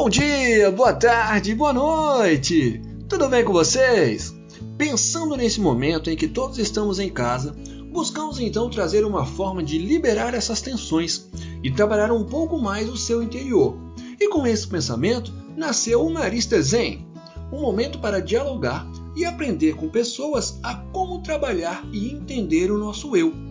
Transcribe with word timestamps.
Bom 0.00 0.08
dia, 0.08 0.70
boa 0.70 0.92
tarde, 0.92 1.56
boa 1.56 1.72
noite! 1.72 2.80
Tudo 3.08 3.28
bem 3.28 3.44
com 3.44 3.52
vocês? 3.52 4.32
Pensando 4.78 5.36
nesse 5.36 5.60
momento 5.60 6.08
em 6.08 6.14
que 6.14 6.28
todos 6.28 6.56
estamos 6.56 7.00
em 7.00 7.10
casa, 7.10 7.56
buscamos 7.90 8.38
então 8.38 8.70
trazer 8.70 9.04
uma 9.04 9.26
forma 9.26 9.60
de 9.60 9.76
liberar 9.76 10.34
essas 10.34 10.62
tensões 10.62 11.28
e 11.64 11.72
trabalhar 11.72 12.12
um 12.12 12.22
pouco 12.22 12.60
mais 12.60 12.88
o 12.88 12.96
seu 12.96 13.20
interior. 13.20 13.76
E 14.20 14.28
com 14.28 14.46
esse 14.46 14.68
pensamento 14.68 15.32
nasceu 15.56 16.06
o 16.06 16.14
Marista 16.14 16.62
Zen, 16.62 17.04
um 17.52 17.60
momento 17.60 17.98
para 17.98 18.22
dialogar 18.22 18.86
e 19.16 19.24
aprender 19.24 19.74
com 19.74 19.88
pessoas 19.88 20.60
a 20.62 20.76
como 20.76 21.22
trabalhar 21.22 21.84
e 21.92 22.12
entender 22.12 22.70
o 22.70 22.78
nosso 22.78 23.16
eu. 23.16 23.47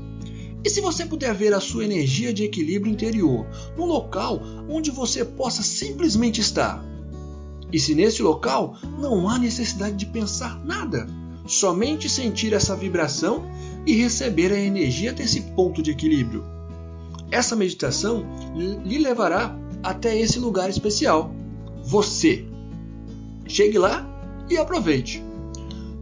E 0.67 0.69
se 0.69 0.81
você 0.81 1.05
puder 1.05 1.33
ver 1.33 1.53
a 1.53 1.61
sua 1.61 1.85
energia 1.85 2.33
de 2.33 2.43
equilíbrio 2.43 2.91
interior 2.91 3.47
num 3.77 3.85
local 3.85 4.41
onde 4.67 4.91
você 4.91 5.23
possa 5.23 5.63
simplesmente 5.63 6.41
estar? 6.41 6.83
E 7.71 7.79
se 7.79 7.95
nesse 7.95 8.21
local 8.21 8.75
não 8.99 9.29
há 9.29 9.39
necessidade 9.39 9.95
de 9.95 10.05
pensar 10.05 10.61
nada, 10.65 11.07
somente 11.45 12.09
sentir 12.09 12.51
essa 12.51 12.75
vibração 12.75 13.49
e 13.85 13.93
receber 13.93 14.51
a 14.51 14.59
energia 14.59 15.13
desse 15.13 15.39
ponto 15.55 15.81
de 15.81 15.91
equilíbrio? 15.91 16.43
Essa 17.31 17.55
meditação 17.55 18.25
lhe 18.53 18.97
levará 18.97 19.57
até 19.81 20.19
esse 20.19 20.37
lugar 20.37 20.69
especial. 20.69 21.33
Você. 21.81 22.45
Chegue 23.47 23.77
lá 23.77 24.05
e 24.49 24.57
aproveite. 24.57 25.26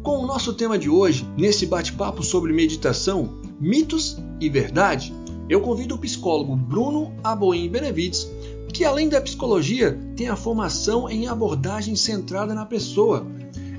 Com 0.05 0.19
o 0.19 0.27
nosso 0.27 0.53
tema 0.53 0.77
de 0.77 0.87
hoje, 0.87 1.27
nesse 1.35 1.65
bate-papo 1.65 2.21
sobre 2.21 2.53
meditação, 2.53 3.39
mitos 3.59 4.21
e 4.39 4.47
verdade, 4.47 5.11
eu 5.49 5.61
convido 5.61 5.95
o 5.95 5.97
psicólogo 5.97 6.55
Bruno 6.55 7.11
Aboim 7.23 7.67
Benevides, 7.67 8.29
que 8.71 8.85
além 8.85 9.09
da 9.09 9.19
psicologia, 9.19 9.99
tem 10.15 10.27
a 10.27 10.35
formação 10.35 11.09
em 11.09 11.25
abordagem 11.25 11.95
centrada 11.95 12.53
na 12.53 12.67
pessoa. 12.67 13.25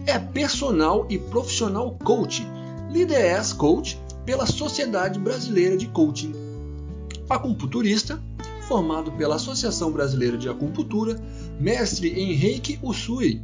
É 0.04 0.18
personal 0.18 1.06
e 1.08 1.16
profissional 1.16 1.96
coach, 2.02 2.44
Lideres 2.90 3.52
Coach 3.52 3.96
pela 4.24 4.46
Sociedade 4.46 5.20
Brasileira 5.20 5.76
de 5.76 5.86
Coaching. 5.86 6.32
Acupunturista, 7.30 8.20
formado 8.66 9.12
pela 9.12 9.36
Associação 9.36 9.92
Brasileira 9.92 10.36
de 10.36 10.48
Acupuntura, 10.48 11.22
mestre 11.60 12.08
em 12.20 12.32
Reiki 12.32 12.80
Usui, 12.82 13.40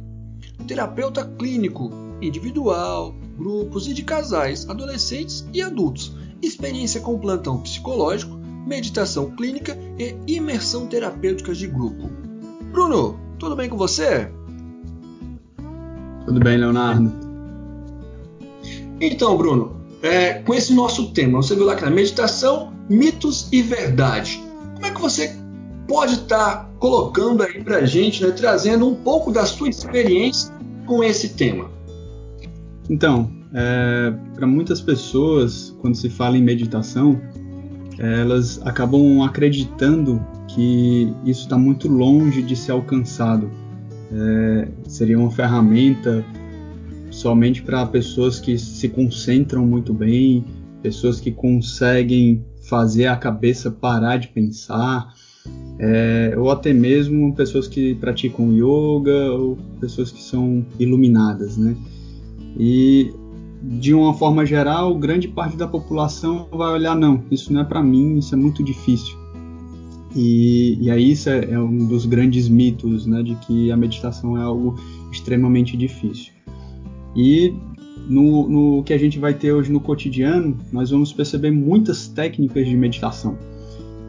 terapeuta 0.67 1.23
clínico, 1.23 2.02
individual, 2.25 3.15
grupos 3.37 3.87
e 3.87 3.93
de 3.93 4.03
casais, 4.03 4.69
adolescentes 4.69 5.45
e 5.53 5.61
adultos, 5.61 6.15
experiência 6.41 7.01
com 7.01 7.17
plantão 7.19 7.59
psicológico, 7.61 8.35
meditação 8.65 9.31
clínica 9.31 9.77
e 9.99 10.15
imersão 10.27 10.87
terapêutica 10.87 11.53
de 11.53 11.67
grupo. 11.67 12.09
Bruno, 12.71 13.19
tudo 13.37 13.55
bem 13.55 13.69
com 13.69 13.77
você? 13.77 14.31
Tudo 16.25 16.39
bem, 16.39 16.57
Leonardo. 16.57 17.11
Então, 18.99 19.37
Bruno, 19.37 19.81
é, 20.01 20.35
com 20.35 20.53
esse 20.53 20.73
nosso 20.73 21.11
tema, 21.11 21.41
você 21.41 21.55
viu 21.55 21.65
lá 21.65 21.75
que 21.75 21.83
na 21.83 21.89
meditação, 21.89 22.73
mitos 22.89 23.47
e 23.51 23.61
verdade. 23.61 24.41
Como 24.75 24.85
é 24.85 24.91
que 24.91 25.01
você 25.01 25.35
pode 25.87 26.13
estar 26.13 26.55
tá 26.55 26.69
colocando 26.79 27.43
aí 27.43 27.63
para 27.63 27.77
a 27.77 27.85
gente, 27.85 28.23
né, 28.23 28.31
trazendo 28.31 28.87
um 28.87 28.95
pouco 28.95 29.31
da 29.31 29.45
sua 29.45 29.69
experiência 29.69 30.53
com 30.85 31.03
esse 31.03 31.29
tema? 31.29 31.69
Então, 32.89 33.31
é, 33.53 34.13
para 34.35 34.47
muitas 34.47 34.81
pessoas, 34.81 35.75
quando 35.79 35.95
se 35.95 36.09
fala 36.09 36.37
em 36.37 36.43
meditação, 36.43 37.21
elas 37.97 38.59
acabam 38.65 39.21
acreditando 39.21 40.25
que 40.47 41.13
isso 41.25 41.41
está 41.41 41.57
muito 41.57 41.87
longe 41.87 42.41
de 42.41 42.55
ser 42.55 42.71
alcançado. 42.71 43.49
É, 44.11 44.67
seria 44.87 45.17
uma 45.17 45.31
ferramenta 45.31 46.23
somente 47.09 47.61
para 47.61 47.85
pessoas 47.85 48.39
que 48.39 48.57
se 48.57 48.89
concentram 48.89 49.65
muito 49.65 49.93
bem, 49.93 50.43
pessoas 50.81 51.19
que 51.19 51.31
conseguem 51.31 52.43
fazer 52.67 53.07
a 53.07 53.15
cabeça 53.15 53.71
parar 53.71 54.17
de 54.17 54.27
pensar, 54.29 55.13
é, 55.79 56.33
ou 56.37 56.49
até 56.51 56.73
mesmo 56.73 57.33
pessoas 57.35 57.67
que 57.67 57.95
praticam 57.95 58.51
yoga 58.53 59.31
ou 59.31 59.57
pessoas 59.79 60.11
que 60.11 60.21
são 60.21 60.65
iluminadas, 60.79 61.57
né? 61.57 61.75
E 62.57 63.13
de 63.63 63.93
uma 63.93 64.13
forma 64.13 64.45
geral, 64.45 64.93
grande 64.95 65.27
parte 65.27 65.55
da 65.55 65.65
população 65.65 66.47
vai 66.51 66.73
olhar 66.73 66.95
não, 66.95 67.23
isso 67.31 67.51
não 67.53 67.61
é 67.61 67.63
para 67.63 67.81
mim, 67.81 68.17
isso 68.17 68.35
é 68.35 68.37
muito 68.37 68.61
difícil. 68.61 69.17
E, 70.15 70.77
e 70.81 70.91
aí 70.91 71.11
isso 71.11 71.29
é, 71.29 71.51
é, 71.51 71.59
um 71.59 71.87
dos 71.87 72.05
grandes 72.05 72.49
mitos, 72.49 73.05
né, 73.05 73.23
de 73.23 73.35
que 73.35 73.71
a 73.71 73.77
meditação 73.77 74.37
é 74.37 74.41
algo 74.41 74.75
extremamente 75.11 75.77
difícil. 75.77 76.33
E 77.15 77.53
no, 78.07 78.49
no 78.49 78.83
que 78.83 78.93
a 78.93 78.97
gente 78.97 79.17
vai 79.17 79.33
ter 79.33 79.53
hoje 79.53 79.71
no 79.71 79.79
cotidiano, 79.79 80.57
nós 80.71 80.91
vamos 80.91 81.13
perceber 81.13 81.51
muitas 81.51 82.07
técnicas 82.07 82.67
de 82.67 82.75
meditação. 82.75 83.37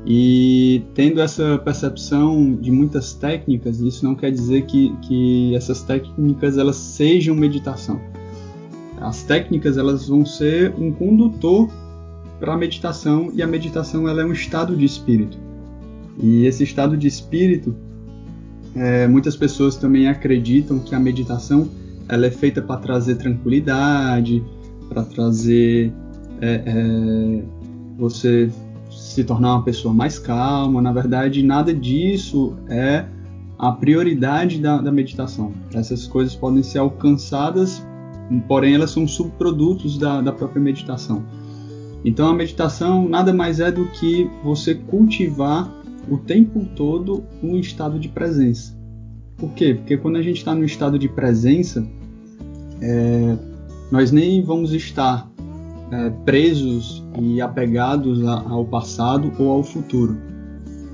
E 0.05 0.83
tendo 0.95 1.21
essa 1.21 1.57
percepção 1.59 2.55
de 2.57 2.71
muitas 2.71 3.15
técnicas, 3.15 3.81
isso 3.81 4.05
não 4.05 4.15
quer 4.15 4.31
dizer 4.31 4.67
que, 4.67 4.95
que 5.01 5.55
essas 5.55 5.83
técnicas 5.83 6.59
elas 6.59 6.77
sejam 6.77 7.35
meditação 7.35 7.99
as 9.01 9.23
técnicas 9.23 9.77
elas 9.77 10.09
vão 10.09 10.25
ser 10.25 10.73
um 10.79 10.93
condutor 10.93 11.71
para 12.39 12.55
a 12.55 12.57
meditação 12.57 13.31
e 13.35 13.43
a 13.43 13.47
meditação 13.47 14.09
ela 14.09 14.23
é 14.23 14.25
um 14.25 14.33
estado 14.33 14.77
de 14.77 14.85
espírito. 14.85 15.39
E 16.23 16.47
esse 16.47 16.63
estado 16.63 16.97
de 16.97 17.07
espírito, 17.07 17.75
é, 18.75 19.07
muitas 19.07 19.37
pessoas 19.37 19.77
também 19.77 20.09
acreditam 20.09 20.79
que 20.79 20.95
a 20.95 21.01
meditação 21.01 21.69
ela 22.09 22.27
é 22.27 22.31
feita 22.31 22.61
para 22.61 22.81
trazer 22.81 23.17
tranquilidade, 23.17 24.45
para 24.89 25.03
trazer 25.03 25.93
é, 26.41 26.63
é, 26.67 27.43
você 27.97 28.51
se 28.91 29.25
tornar 29.25 29.55
uma 29.55 29.63
pessoa 29.63 29.93
mais 29.93 30.19
calma. 30.19 30.83
Na 30.83 30.93
verdade, 30.93 31.43
nada 31.43 31.73
disso 31.75 32.55
é 32.69 33.05
a 33.59 33.73
prioridade 33.73 34.61
da, 34.61 34.79
da 34.79 34.93
meditação. 34.93 35.53
Essas 35.73 36.07
coisas 36.07 36.35
podem 36.35 36.63
ser 36.63 36.79
alcançadas 36.79 37.85
porém 38.49 38.75
elas 38.75 38.91
são 38.91 39.07
subprodutos 39.07 39.99
da, 39.99 40.21
da 40.21 40.33
própria 40.33 40.61
meditação. 40.61 41.25
Então 42.05 42.29
a 42.29 42.35
meditação 42.35 43.09
nada 43.09 43.33
mais 43.33 43.61
é 43.61 43.73
do 43.73 43.87
que 43.87 44.29
você 44.43 44.75
cultivar 44.75 45.73
o 46.09 46.19
tempo 46.19 46.67
todo 46.77 47.25
um 47.43 47.57
estado 47.57 47.99
de 47.99 48.09
presença. 48.09 48.77
Por 49.37 49.51
quê? 49.53 49.75
Porque 49.75 49.97
quando 49.97 50.17
a 50.17 50.23
gente 50.23 50.37
está 50.37 50.55
no 50.55 50.65
estado 50.65 50.99
de 50.99 51.09
presença, 51.09 51.87
é, 52.81 53.37
nós 53.91 54.13
nem 54.13 54.43
vamos 54.43 54.73
estar 54.73 55.29
é, 55.91 56.11
presos 56.25 57.03
e 57.21 57.41
apegados 57.41 58.25
a, 58.27 58.41
ao 58.49 58.65
passado 58.65 59.33
ou 59.39 59.51
ao 59.51 59.63
futuro. 59.63 60.17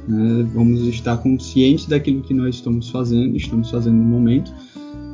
Né? 0.09 0.49
Vamos 0.55 0.81
estar 0.83 1.17
conscientes 1.19 1.87
daquilo 1.87 2.23
que 2.23 2.35
nós 2.35 2.57
estamos 2.57 2.89
fazendo, 2.89 3.37
estamos 3.37 3.71
fazendo 3.71 3.97
no 3.97 4.05
momento, 4.05 4.53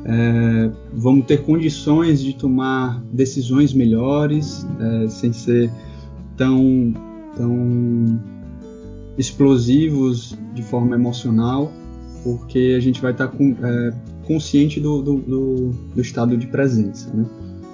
é, 0.05 0.71
vamos 0.93 1.25
ter 1.25 1.43
condições 1.43 2.21
de 2.21 2.33
tomar 2.33 3.01
decisões 3.11 3.73
melhores, 3.73 4.65
é, 4.79 5.07
sem 5.09 5.33
ser 5.33 5.71
tão, 6.35 6.93
tão 7.35 8.19
explosivos 9.17 10.37
de 10.53 10.61
forma 10.61 10.95
emocional, 10.95 11.71
porque 12.23 12.75
a 12.77 12.79
gente 12.79 13.01
vai 13.01 13.11
estar 13.11 13.27
com, 13.27 13.55
é, 13.61 13.93
consciente 14.25 14.79
do, 14.79 15.01
do, 15.01 15.17
do, 15.17 15.69
do, 15.95 16.01
estado 16.01 16.37
de 16.37 16.47
presença. 16.47 17.09
Né? 17.13 17.25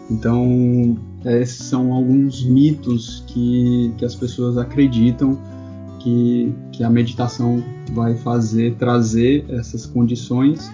Então, 0.09 0.97
esses 1.25 1.65
são 1.65 1.93
alguns 1.93 2.43
mitos 2.45 3.23
que, 3.27 3.93
que 3.97 4.05
as 4.05 4.15
pessoas 4.15 4.57
acreditam 4.57 5.37
que, 5.99 6.53
que 6.71 6.83
a 6.83 6.89
meditação 6.89 7.63
vai 7.93 8.15
fazer, 8.17 8.75
trazer 8.75 9.45
essas 9.49 9.85
condições 9.85 10.71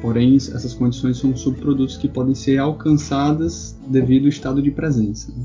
Porém, 0.00 0.36
essas 0.36 0.74
condições 0.74 1.18
são 1.18 1.36
subprodutos 1.36 1.96
que 1.96 2.08
podem 2.08 2.34
ser 2.34 2.58
alcançadas 2.58 3.76
devido 3.88 4.24
ao 4.24 4.28
estado 4.28 4.62
de 4.62 4.70
presença. 4.70 5.32
Né? 5.32 5.44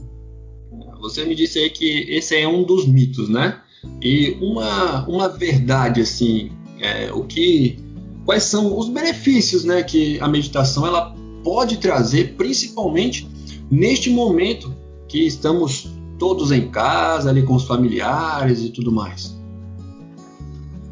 Você 1.01 1.25
me 1.25 1.35
disse 1.35 1.59
aí 1.59 1.69
que 1.69 2.05
esse 2.09 2.35
é 2.35 2.47
um 2.47 2.63
dos 2.63 2.87
mitos, 2.87 3.27
né? 3.27 3.59
E 4.01 4.37
uma, 4.41 5.05
uma 5.07 5.27
verdade, 5.27 6.01
assim, 6.01 6.51
é, 6.79 7.11
o 7.11 7.23
que, 7.23 7.77
quais 8.25 8.43
são 8.43 8.77
os 8.77 8.89
benefícios, 8.89 9.65
né, 9.65 9.83
que 9.83 10.19
a 10.21 10.27
meditação 10.27 10.85
ela 10.85 11.13
pode 11.43 11.77
trazer, 11.77 12.35
principalmente 12.35 13.27
neste 13.69 14.09
momento 14.09 14.73
que 15.07 15.25
estamos 15.25 15.89
todos 16.17 16.51
em 16.51 16.69
casa, 16.69 17.29
ali 17.29 17.43
com 17.43 17.55
os 17.55 17.65
familiares 17.65 18.61
e 18.61 18.69
tudo 18.69 18.91
mais. 18.91 19.37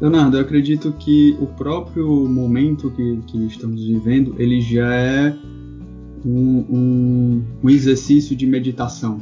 Leonardo, 0.02 0.36
eu 0.36 0.40
acredito 0.40 0.92
que 0.98 1.36
o 1.40 1.46
próprio 1.46 2.28
momento 2.28 2.90
que, 2.90 3.18
que 3.28 3.46
estamos 3.46 3.84
vivendo, 3.84 4.34
ele 4.36 4.60
já 4.60 4.92
é 4.92 5.32
um, 6.26 6.64
um, 6.68 7.42
um 7.62 7.70
exercício 7.70 8.34
de 8.34 8.44
meditação. 8.44 9.18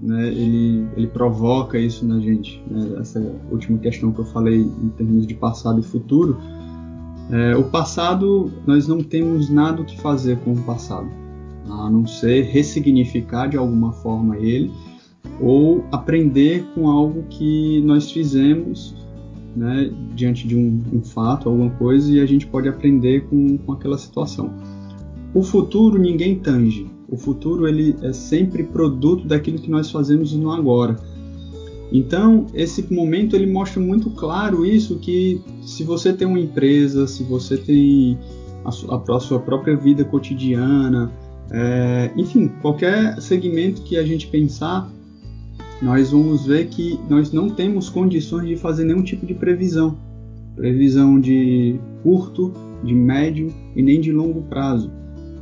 Né? 0.00 0.28
Ele, 0.28 0.86
ele 0.96 1.08
provoca 1.08 1.76
isso 1.76 2.06
na 2.06 2.20
gente. 2.20 2.62
Né? 2.70 3.00
Essa 3.00 3.20
última 3.50 3.76
questão 3.78 4.12
que 4.12 4.20
eu 4.20 4.24
falei 4.24 4.60
em 4.60 4.88
termos 4.90 5.26
de 5.26 5.34
passado 5.34 5.80
e 5.80 5.82
futuro, 5.82 6.38
É, 7.32 7.56
o 7.56 7.62
passado, 7.62 8.50
nós 8.66 8.88
não 8.88 9.02
temos 9.02 9.48
nada 9.48 9.82
o 9.82 9.84
que 9.84 10.00
fazer 10.00 10.36
com 10.38 10.52
o 10.52 10.62
passado, 10.62 11.08
a 11.68 11.88
não 11.88 12.04
ser 12.04 12.42
ressignificar 12.44 13.48
de 13.48 13.56
alguma 13.56 13.92
forma 13.92 14.36
ele 14.36 14.70
ou 15.40 15.84
aprender 15.92 16.64
com 16.74 16.88
algo 16.88 17.22
que 17.30 17.80
nós 17.82 18.10
fizemos 18.10 18.94
né, 19.56 19.90
diante 20.14 20.46
de 20.46 20.56
um, 20.56 20.82
um, 20.92 21.02
fato, 21.02 21.48
alguma 21.48 21.70
coisa, 21.70 22.10
e 22.12 22.20
a 22.20 22.26
gente 22.26 22.46
pode 22.46 22.68
aprender 22.68 23.24
com, 23.28 23.58
com 23.58 23.72
aquela 23.72 23.98
situação. 23.98 24.52
O 25.34 25.42
futuro 25.42 25.98
ninguém 25.98 26.36
tange. 26.36 26.86
O 27.08 27.16
futuro 27.16 27.66
ele 27.66 27.96
é 28.02 28.12
sempre 28.12 28.62
produto 28.62 29.26
daquilo 29.26 29.58
que 29.58 29.70
nós 29.70 29.90
fazemos 29.90 30.32
no 30.32 30.50
agora. 30.50 30.96
Então, 31.92 32.46
esse 32.54 32.92
momento 32.92 33.34
ele 33.34 33.46
mostra 33.46 33.80
muito 33.80 34.10
claro 34.10 34.64
isso 34.64 34.98
que 34.98 35.40
se 35.62 35.82
você 35.82 36.12
tem 36.12 36.26
uma 36.26 36.38
empresa, 36.38 37.06
se 37.06 37.24
você 37.24 37.56
tem 37.56 38.16
a 38.64 38.70
sua, 38.70 39.02
a 39.08 39.20
sua 39.20 39.40
própria 39.40 39.76
vida 39.76 40.04
cotidiana, 40.04 41.10
é, 41.50 42.12
enfim, 42.16 42.48
qualquer 42.62 43.20
segmento 43.20 43.82
que 43.82 43.96
a 43.96 44.04
gente 44.04 44.28
pensar, 44.28 44.88
nós 45.82 46.10
vamos 46.10 46.44
ver 46.46 46.68
que 46.68 46.98
nós 47.08 47.32
não 47.32 47.48
temos 47.48 47.88
condições 47.88 48.46
de 48.46 48.56
fazer 48.56 48.84
nenhum 48.84 49.02
tipo 49.02 49.24
de 49.24 49.34
previsão. 49.34 49.96
Previsão 50.54 51.18
de 51.18 51.78
curto, 52.02 52.52
de 52.84 52.94
médio 52.94 53.52
e 53.74 53.82
nem 53.82 54.00
de 54.00 54.12
longo 54.12 54.42
prazo, 54.42 54.90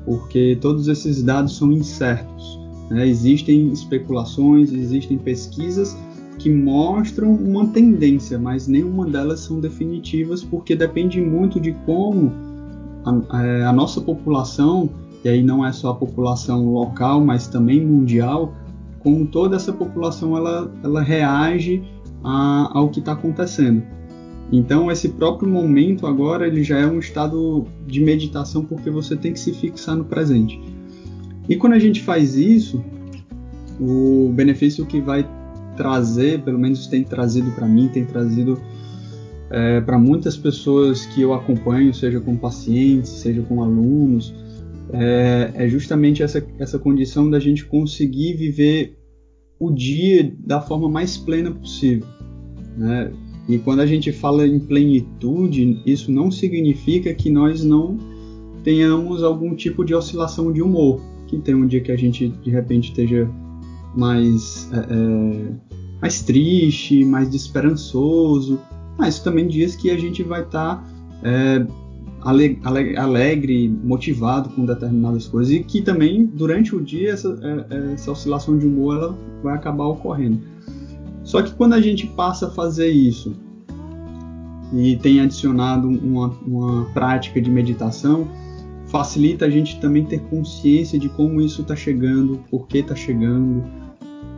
porque 0.04 0.56
todos 0.60 0.86
esses 0.88 1.22
dados 1.22 1.56
são 1.56 1.72
incertos. 1.72 2.58
Né? 2.90 3.06
Existem 3.06 3.72
especulações, 3.72 4.72
existem 4.72 5.18
pesquisas 5.18 5.96
que 6.38 6.48
mostram 6.48 7.32
uma 7.32 7.66
tendência, 7.66 8.38
mas 8.38 8.68
nenhuma 8.68 9.06
delas 9.06 9.40
são 9.40 9.58
definitivas, 9.58 10.44
porque 10.44 10.76
depende 10.76 11.20
muito 11.20 11.58
de 11.60 11.72
como 11.84 12.32
a, 13.04 13.42
é, 13.42 13.64
a 13.64 13.72
nossa 13.72 14.00
população, 14.00 14.88
e 15.24 15.28
aí 15.28 15.42
não 15.42 15.66
é 15.66 15.72
só 15.72 15.90
a 15.90 15.94
população 15.94 16.72
local, 16.72 17.20
mas 17.24 17.48
também 17.48 17.84
mundial, 17.84 18.54
como 19.00 19.26
toda 19.26 19.56
essa 19.56 19.72
população 19.72 20.36
ela, 20.36 20.72
ela 20.82 21.00
reage 21.00 21.82
a, 22.22 22.70
ao 22.78 22.88
que 22.88 23.00
está 23.00 23.12
acontecendo. 23.12 23.82
Então 24.50 24.90
esse 24.90 25.10
próprio 25.10 25.48
momento 25.48 26.06
agora 26.06 26.46
ele 26.46 26.62
já 26.62 26.78
é 26.78 26.86
um 26.86 26.98
estado 26.98 27.66
de 27.86 28.00
meditação 28.00 28.64
porque 28.64 28.90
você 28.90 29.16
tem 29.16 29.32
que 29.32 29.40
se 29.40 29.52
fixar 29.52 29.96
no 29.96 30.04
presente. 30.04 30.60
E 31.48 31.56
quando 31.56 31.74
a 31.74 31.78
gente 31.78 32.02
faz 32.02 32.34
isso, 32.34 32.82
o 33.80 34.30
benefício 34.34 34.84
que 34.86 35.00
vai 35.00 35.26
trazer, 35.76 36.42
pelo 36.42 36.58
menos 36.58 36.86
tem 36.86 37.04
trazido 37.04 37.50
para 37.52 37.66
mim, 37.66 37.88
tem 37.88 38.04
trazido 38.04 38.60
é, 39.50 39.80
para 39.80 39.98
muitas 39.98 40.36
pessoas 40.36 41.06
que 41.06 41.22
eu 41.22 41.32
acompanho, 41.32 41.94
seja 41.94 42.20
com 42.20 42.36
pacientes, 42.36 43.10
seja 43.10 43.42
com 43.42 43.62
alunos, 43.62 44.34
é, 44.92 45.52
é 45.54 45.68
justamente 45.68 46.22
essa, 46.22 46.44
essa 46.58 46.78
condição 46.78 47.30
da 47.30 47.38
gente 47.38 47.64
conseguir 47.64 48.34
viver 48.34 48.98
o 49.58 49.70
dia 49.70 50.32
da 50.38 50.60
forma 50.60 50.88
mais 50.88 51.16
plena 51.16 51.50
possível. 51.50 52.06
Né? 52.76 53.12
E 53.48 53.58
quando 53.58 53.80
a 53.80 53.86
gente 53.86 54.12
fala 54.12 54.46
em 54.46 54.58
plenitude, 54.58 55.82
isso 55.84 56.12
não 56.12 56.30
significa 56.30 57.12
que 57.14 57.30
nós 57.30 57.64
não 57.64 57.98
tenhamos 58.62 59.22
algum 59.22 59.54
tipo 59.54 59.84
de 59.84 59.94
oscilação 59.94 60.52
de 60.52 60.62
humor. 60.62 61.00
Que 61.26 61.38
tem 61.38 61.54
um 61.54 61.66
dia 61.66 61.80
que 61.80 61.92
a 61.92 61.96
gente 61.96 62.28
de 62.28 62.50
repente 62.50 62.90
esteja 62.90 63.28
mais, 63.96 64.70
é, 64.72 64.76
é 64.78 65.52
mais 66.00 66.22
triste, 66.22 67.04
mais 67.04 67.28
desesperançoso, 67.28 68.60
mas 68.98 69.18
também 69.18 69.46
dias 69.46 69.74
que 69.74 69.90
a 69.90 69.98
gente 69.98 70.22
vai 70.22 70.42
estar 70.42 70.76
tá, 70.76 70.84
é, 71.22 71.66
alegre, 72.20 73.68
motivado 73.68 74.48
com 74.50 74.64
determinadas 74.64 75.26
coisas 75.26 75.52
e 75.52 75.62
que 75.62 75.80
também 75.82 76.26
durante 76.26 76.74
o 76.74 76.80
dia 76.80 77.12
essa, 77.12 77.38
é, 77.70 77.92
essa 77.94 78.10
oscilação 78.10 78.58
de 78.58 78.66
humor 78.66 78.96
ela 78.96 79.18
vai 79.42 79.54
acabar 79.54 79.84
ocorrendo. 79.84 80.40
Só 81.22 81.42
que 81.42 81.52
quando 81.52 81.74
a 81.74 81.80
gente 81.80 82.06
passa 82.06 82.48
a 82.48 82.50
fazer 82.50 82.88
isso 82.88 83.34
e 84.72 84.96
tem 84.96 85.20
adicionado 85.20 85.88
uma, 85.88 86.28
uma 86.46 86.84
prática 86.92 87.40
de 87.40 87.50
meditação, 87.50 88.28
facilita 88.86 89.46
a 89.46 89.50
gente 89.50 89.80
também 89.80 90.04
ter 90.04 90.20
consciência 90.22 90.98
de 90.98 91.08
como 91.08 91.40
isso 91.40 91.62
está 91.62 91.76
chegando, 91.76 92.40
por 92.50 92.66
que 92.66 92.78
está 92.78 92.94
chegando 92.94 93.62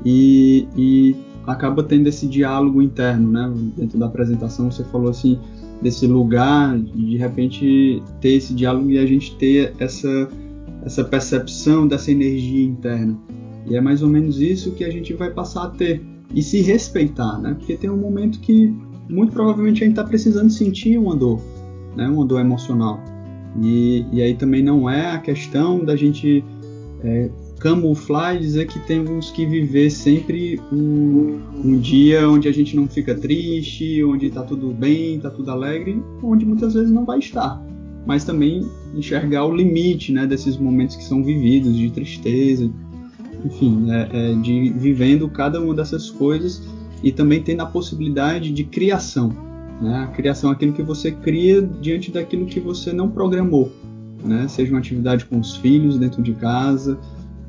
e, 0.04 0.66
e 0.76 1.16
acaba 1.46 1.82
tendo 1.82 2.08
esse 2.08 2.26
diálogo 2.26 2.82
interno, 2.82 3.30
né? 3.30 3.52
Dentro 3.76 3.98
da 3.98 4.06
apresentação 4.06 4.70
você 4.70 4.84
falou 4.84 5.10
assim, 5.10 5.38
desse 5.80 6.06
lugar, 6.06 6.78
de, 6.78 7.16
repente 7.16 8.02
ter 8.20 8.34
esse 8.34 8.54
diálogo 8.54 8.90
e 8.90 8.98
a 8.98 9.06
gente 9.06 9.34
ter 9.36 9.74
essa, 9.78 10.28
essa 10.84 11.04
percepção 11.04 11.86
dessa 11.86 12.10
energia 12.10 12.64
interna. 12.64 13.18
E 13.66 13.76
é 13.76 13.80
mais 13.80 14.02
ou 14.02 14.08
menos 14.08 14.40
isso 14.40 14.72
que 14.72 14.84
a 14.84 14.90
gente 14.90 15.12
vai 15.14 15.30
passar 15.30 15.64
a 15.64 15.70
ter. 15.70 16.02
E 16.34 16.42
se 16.42 16.60
respeitar, 16.60 17.38
né? 17.38 17.54
Porque 17.54 17.76
tem 17.76 17.90
um 17.90 17.96
momento 17.96 18.40
que 18.40 18.72
muito 19.08 19.32
provavelmente 19.32 19.82
a 19.82 19.86
gente 19.86 19.98
está 19.98 20.04
precisando 20.04 20.50
sentir 20.50 20.96
uma 20.96 21.16
dor, 21.16 21.40
né? 21.96 22.08
Uma 22.08 22.24
dor 22.24 22.40
emocional. 22.40 23.00
E, 23.60 24.04
e 24.12 24.22
aí 24.22 24.34
também 24.34 24.62
não 24.62 24.88
é 24.88 25.10
a 25.10 25.18
questão 25.18 25.84
da 25.84 25.96
gente 25.96 26.44
é, 27.02 27.30
camuflar 27.60 28.34
e 28.34 28.40
dizer 28.40 28.66
que 28.66 28.78
temos 28.80 29.30
que 29.30 29.44
viver 29.44 29.90
sempre 29.90 30.58
um, 30.72 31.38
um 31.62 31.78
dia 31.78 32.28
onde 32.28 32.48
a 32.48 32.52
gente 32.52 32.74
não 32.74 32.88
fica 32.88 33.14
triste, 33.14 34.02
onde 34.02 34.26
está 34.26 34.42
tudo 34.42 34.72
bem, 34.72 35.16
está 35.16 35.30
tudo 35.30 35.50
alegre, 35.50 36.02
onde 36.22 36.44
muitas 36.44 36.72
vezes 36.72 36.90
não 36.90 37.04
vai 37.04 37.18
estar. 37.18 37.62
Mas 38.06 38.24
também 38.24 38.66
enxergar 38.94 39.44
o 39.44 39.54
limite 39.54 40.10
né, 40.10 40.26
desses 40.26 40.56
momentos 40.56 40.96
que 40.96 41.04
são 41.04 41.22
vividos, 41.22 41.76
de 41.76 41.90
tristeza, 41.90 42.70
enfim, 43.44 43.90
é, 43.90 44.08
é, 44.10 44.34
de 44.36 44.70
vivendo 44.70 45.28
cada 45.28 45.60
uma 45.60 45.74
dessas 45.74 46.10
coisas 46.10 46.62
e 47.02 47.12
também 47.12 47.42
tendo 47.42 47.60
a 47.60 47.66
possibilidade 47.66 48.50
de 48.50 48.64
criação. 48.64 49.36
Né? 49.82 49.98
A 49.98 50.06
criação 50.06 50.50
é 50.50 50.54
aquilo 50.54 50.72
que 50.72 50.82
você 50.82 51.10
cria 51.10 51.60
diante 51.60 52.10
daquilo 52.10 52.46
que 52.46 52.58
você 52.58 52.90
não 52.90 53.10
programou. 53.10 53.70
Né? 54.24 54.48
Seja 54.48 54.72
uma 54.72 54.78
atividade 54.78 55.26
com 55.26 55.38
os 55.38 55.56
filhos 55.56 55.98
dentro 55.98 56.22
de 56.22 56.32
casa, 56.32 56.98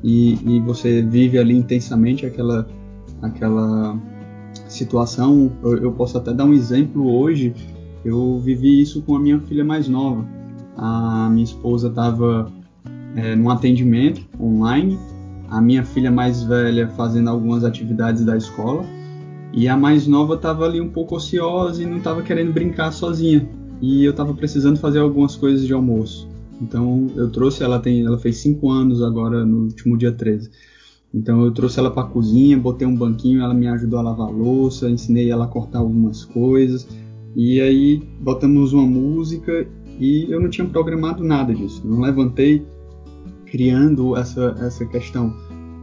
e, 0.02 0.38
e 0.44 0.60
você 0.60 1.02
vive 1.02 1.38
ali 1.38 1.56
intensamente 1.56 2.26
aquela, 2.26 2.66
aquela 3.20 3.98
situação. 4.68 5.52
Eu, 5.62 5.76
eu, 5.78 5.92
posso 5.92 6.18
até 6.18 6.32
dar 6.32 6.44
um 6.44 6.52
exemplo 6.52 7.10
hoje. 7.14 7.54
Eu 8.04 8.40
vivi 8.40 8.80
isso 8.80 9.02
com 9.02 9.14
a 9.14 9.20
minha 9.20 9.38
filha 9.40 9.64
mais 9.64 9.88
nova. 9.88 10.26
A 10.76 11.28
minha 11.30 11.44
esposa 11.44 11.88
estava 11.88 12.50
é, 13.14 13.36
num 13.36 13.50
atendimento 13.50 14.26
online, 14.40 14.98
a 15.48 15.60
minha 15.60 15.84
filha 15.84 16.10
mais 16.10 16.42
velha 16.42 16.88
fazendo 16.88 17.28
algumas 17.28 17.62
atividades 17.62 18.24
da 18.24 18.36
escola 18.36 18.84
e 19.52 19.68
a 19.68 19.76
mais 19.76 20.06
nova 20.06 20.34
estava 20.34 20.64
ali 20.64 20.80
um 20.80 20.88
pouco 20.88 21.16
ociosa 21.16 21.82
e 21.82 21.86
não 21.86 21.98
estava 21.98 22.22
querendo 22.22 22.52
brincar 22.52 22.90
sozinha. 22.90 23.46
E 23.80 24.04
eu 24.04 24.12
estava 24.12 24.32
precisando 24.32 24.78
fazer 24.78 25.00
algumas 25.00 25.36
coisas 25.36 25.66
de 25.66 25.72
almoço. 25.72 26.28
Então 26.60 27.10
eu 27.16 27.30
trouxe, 27.30 27.62
ela 27.62 27.78
tem, 27.78 28.04
ela 28.04 28.18
fez 28.18 28.36
5 28.38 28.70
anos 28.70 29.02
agora 29.02 29.44
no 29.44 29.64
último 29.64 29.96
dia 29.96 30.12
13. 30.12 30.50
Então 31.14 31.44
eu 31.44 31.50
trouxe 31.52 31.78
ela 31.78 31.90
para 31.90 32.04
a 32.04 32.10
cozinha, 32.10 32.58
botei 32.58 32.86
um 32.86 32.96
banquinho, 32.96 33.42
ela 33.42 33.52
me 33.52 33.68
ajudou 33.68 33.98
a 33.98 34.02
lavar 34.02 34.28
a 34.28 34.30
louça, 34.30 34.90
ensinei 34.90 35.30
ela 35.30 35.44
a 35.44 35.48
cortar 35.48 35.80
algumas 35.80 36.24
coisas. 36.24 36.86
E 37.36 37.60
aí 37.60 38.02
botamos 38.20 38.72
uma 38.72 38.86
música 38.86 39.66
e 39.98 40.26
eu 40.30 40.40
não 40.40 40.48
tinha 40.48 40.66
programado 40.66 41.22
nada 41.22 41.54
disso. 41.54 41.82
Não 41.84 42.00
levantei 42.00 42.64
criando 43.46 44.16
essa, 44.16 44.56
essa 44.60 44.86
questão. 44.86 45.34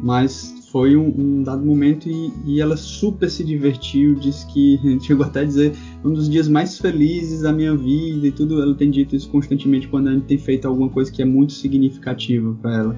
Mas 0.02 0.59
foi 0.72 0.96
um, 0.96 1.14
um 1.18 1.44
dado 1.44 1.66
momento 1.66 2.10
e, 2.10 2.32
e, 2.46 2.62
ela 2.62 2.78
super 2.78 3.30
se 3.30 3.44
divertiu, 3.44 4.16
disse 4.16 4.46
que 4.48 4.80
chegou 5.02 5.26
até 5.26 5.42
a 5.42 5.44
dizer 5.44 5.74
um 6.04 6.14
dos 6.14 6.30
dias 6.30 6.48
mais 6.48 6.78
felizes 6.78 7.42
da 7.42 7.52
minha 7.52 7.76
vida 7.76 8.28
e 8.28 8.32
tudo. 8.32 8.62
Ela 8.62 8.74
tem 8.76 8.90
dito 8.90 9.16
isso 9.16 9.30
constantemente 9.30 9.88
quando 9.88 10.10
a 10.10 10.14
gente 10.14 10.26
tem 10.26 10.38
feito 10.38 10.68
alguma 10.68 10.90
coisa 10.90 11.12
que 11.12 11.22
é 11.22 11.26
muito 11.26 11.54
significativa 11.54 12.56
para 12.62 12.76
ela. 12.76 12.96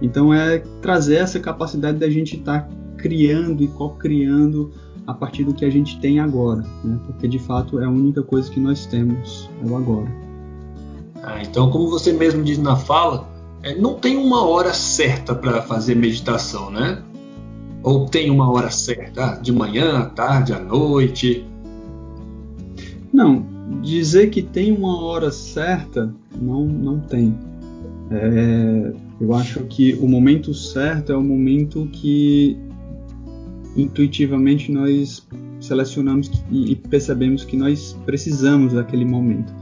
Então 0.00 0.34
é 0.34 0.58
trazer 0.80 1.16
essa 1.16 1.38
capacidade 1.38 1.98
da 1.98 2.10
gente 2.10 2.36
estar 2.36 2.62
tá 2.62 2.68
criando 2.96 3.62
e 3.62 3.68
co-criando 3.68 4.72
a 5.06 5.14
partir 5.14 5.44
do 5.44 5.54
que 5.54 5.64
a 5.64 5.70
gente 5.70 5.98
tem 6.00 6.20
agora, 6.20 6.64
né? 6.84 6.98
porque 7.06 7.26
de 7.26 7.38
fato 7.38 7.80
é 7.80 7.84
a 7.84 7.90
única 7.90 8.22
coisa 8.22 8.50
que 8.50 8.60
nós 8.60 8.86
temos, 8.86 9.50
é 9.60 9.68
o 9.68 9.76
agora. 9.76 10.08
Ah, 11.22 11.42
então, 11.42 11.70
como 11.70 11.88
você 11.88 12.12
mesmo 12.12 12.42
diz 12.42 12.58
na 12.58 12.76
fala, 12.76 13.28
é, 13.62 13.74
não 13.74 13.94
tem 13.94 14.16
uma 14.16 14.44
hora 14.44 14.72
certa 14.72 15.34
para 15.34 15.62
fazer 15.62 15.94
meditação, 15.94 16.70
né? 16.70 17.02
Ou 17.82 18.06
tem 18.06 18.30
uma 18.30 18.50
hora 18.50 18.70
certa? 18.70 19.38
De 19.42 19.52
manhã, 19.52 19.98
à 19.98 20.06
tarde, 20.06 20.52
à 20.52 20.60
noite? 20.60 21.44
Não, 23.12 23.44
dizer 23.82 24.30
que 24.30 24.42
tem 24.42 24.72
uma 24.72 25.02
hora 25.02 25.30
certa, 25.30 26.14
não, 26.40 26.64
não 26.64 27.00
tem. 27.00 27.36
É, 28.10 28.92
eu 29.20 29.34
acho 29.34 29.60
que 29.64 29.94
o 29.94 30.08
momento 30.08 30.52
certo 30.54 31.12
é 31.12 31.16
o 31.16 31.22
momento 31.22 31.88
que 31.92 32.56
intuitivamente 33.76 34.70
nós 34.70 35.26
selecionamos 35.60 36.30
e 36.50 36.74
percebemos 36.76 37.44
que 37.44 37.56
nós 37.56 37.96
precisamos 38.04 38.72
daquele 38.72 39.04
momento. 39.04 39.52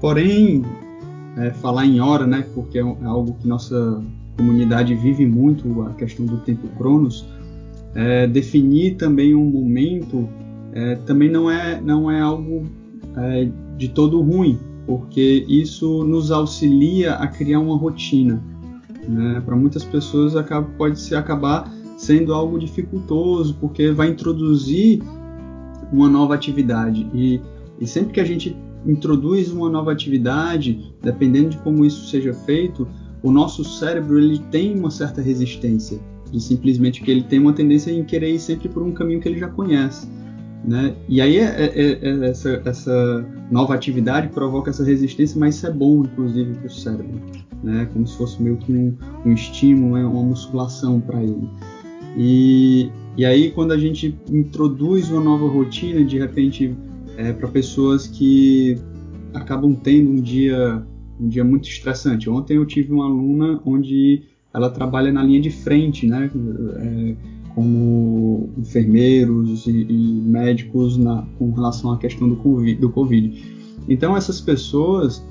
Porém, 0.00 0.62
é, 1.36 1.50
falar 1.50 1.86
em 1.86 2.00
hora, 2.00 2.26
né, 2.26 2.46
porque 2.54 2.78
é, 2.78 2.82
é 2.82 3.04
algo 3.04 3.34
que 3.40 3.46
nossa 3.46 4.02
comunidade 4.36 4.94
vive 4.94 5.26
muito, 5.26 5.82
a 5.82 5.90
questão 5.94 6.26
do 6.26 6.38
tempo 6.38 6.66
cronos, 6.76 7.26
é, 7.94 8.26
definir 8.26 8.96
também 8.96 9.34
um 9.34 9.44
momento 9.44 10.28
é, 10.72 10.96
também 10.96 11.30
não 11.30 11.50
é, 11.50 11.80
não 11.80 12.10
é 12.10 12.20
algo 12.20 12.64
é, 13.16 13.48
de 13.76 13.88
todo 13.88 14.20
ruim, 14.20 14.58
porque 14.86 15.44
isso 15.48 16.04
nos 16.04 16.30
auxilia 16.30 17.14
a 17.14 17.26
criar 17.26 17.60
uma 17.60 17.76
rotina. 17.76 18.42
Né? 19.08 19.42
Para 19.44 19.56
muitas 19.56 19.84
pessoas 19.84 20.36
acaba, 20.36 20.68
pode 20.76 21.00
se 21.00 21.14
acabar 21.14 21.72
sendo 21.96 22.32
algo 22.32 22.58
dificultoso, 22.58 23.56
porque 23.60 23.90
vai 23.90 24.08
introduzir 24.08 25.02
uma 25.92 26.08
nova 26.08 26.34
atividade. 26.34 27.06
E, 27.12 27.40
e 27.80 27.86
sempre 27.86 28.12
que 28.12 28.20
a 28.20 28.24
gente 28.24 28.56
introduz 28.86 29.50
uma 29.50 29.68
nova 29.68 29.92
atividade, 29.92 30.94
dependendo 31.02 31.50
de 31.50 31.58
como 31.58 31.84
isso 31.84 32.08
seja 32.08 32.32
feito, 32.32 32.88
o 33.22 33.30
nosso 33.30 33.62
cérebro 33.64 34.18
ele 34.18 34.38
tem 34.50 34.78
uma 34.78 34.90
certa 34.90 35.20
resistência, 35.20 36.00
de 36.30 36.40
simplesmente 36.40 37.02
que 37.02 37.10
ele 37.10 37.22
tem 37.22 37.38
uma 37.38 37.52
tendência 37.52 37.90
em 37.90 38.04
querer 38.04 38.34
ir 38.34 38.38
sempre 38.38 38.68
por 38.68 38.82
um 38.82 38.92
caminho 38.92 39.20
que 39.20 39.28
ele 39.28 39.38
já 39.38 39.48
conhece. 39.48 40.08
Né? 40.64 40.94
E 41.08 41.20
aí 41.20 41.38
é, 41.38 41.44
é, 41.44 41.98
é 42.02 42.28
essa, 42.28 42.62
essa, 42.64 43.26
nova 43.50 43.74
atividade 43.74 44.28
provoca 44.28 44.70
essa 44.70 44.84
resistência, 44.84 45.40
mas 45.40 45.56
isso 45.56 45.66
é 45.66 45.72
bom, 45.72 46.02
inclusive, 46.04 46.52
para 46.54 46.66
o 46.66 46.70
cérebro, 46.70 47.20
né? 47.62 47.88
como 47.92 48.06
se 48.06 48.16
fosse 48.16 48.42
meio 48.42 48.56
que 48.58 48.70
um, 48.70 48.94
um 49.24 49.32
estímulo, 49.32 49.94
né? 49.94 50.04
uma 50.04 50.22
musculação 50.22 51.00
para 51.00 51.22
ele. 51.22 51.48
E, 52.16 52.90
e 53.16 53.24
aí, 53.24 53.50
quando 53.50 53.72
a 53.72 53.78
gente 53.78 54.18
introduz 54.30 55.10
uma 55.10 55.22
nova 55.22 55.48
rotina, 55.48 56.04
de 56.04 56.18
repente, 56.18 56.76
é, 57.16 57.32
para 57.32 57.48
pessoas 57.48 58.06
que 58.06 58.78
acabam 59.32 59.74
tendo 59.74 60.10
um 60.10 60.20
dia, 60.20 60.84
um 61.18 61.28
dia 61.28 61.44
muito 61.44 61.68
estressante. 61.68 62.28
Ontem 62.28 62.56
eu 62.56 62.66
tive 62.66 62.92
uma 62.92 63.06
aluna 63.06 63.60
onde 63.64 64.22
ela 64.52 64.70
trabalha 64.70 65.12
na 65.12 65.22
linha 65.22 65.40
de 65.40 65.50
frente, 65.50 66.06
né? 66.06 66.30
É, 66.76 67.16
como 67.54 68.50
enfermeiros 68.56 69.66
e, 69.66 69.86
e 69.88 70.20
médicos 70.22 70.96
na, 70.96 71.26
com 71.38 71.50
relação 71.50 71.92
à 71.92 71.98
questão 71.98 72.28
do 72.28 72.36
COVID, 72.36 72.80
do 72.80 72.90
COVID. 72.90 73.60
Então 73.88 74.16
essas 74.16 74.40
pessoas 74.40 75.24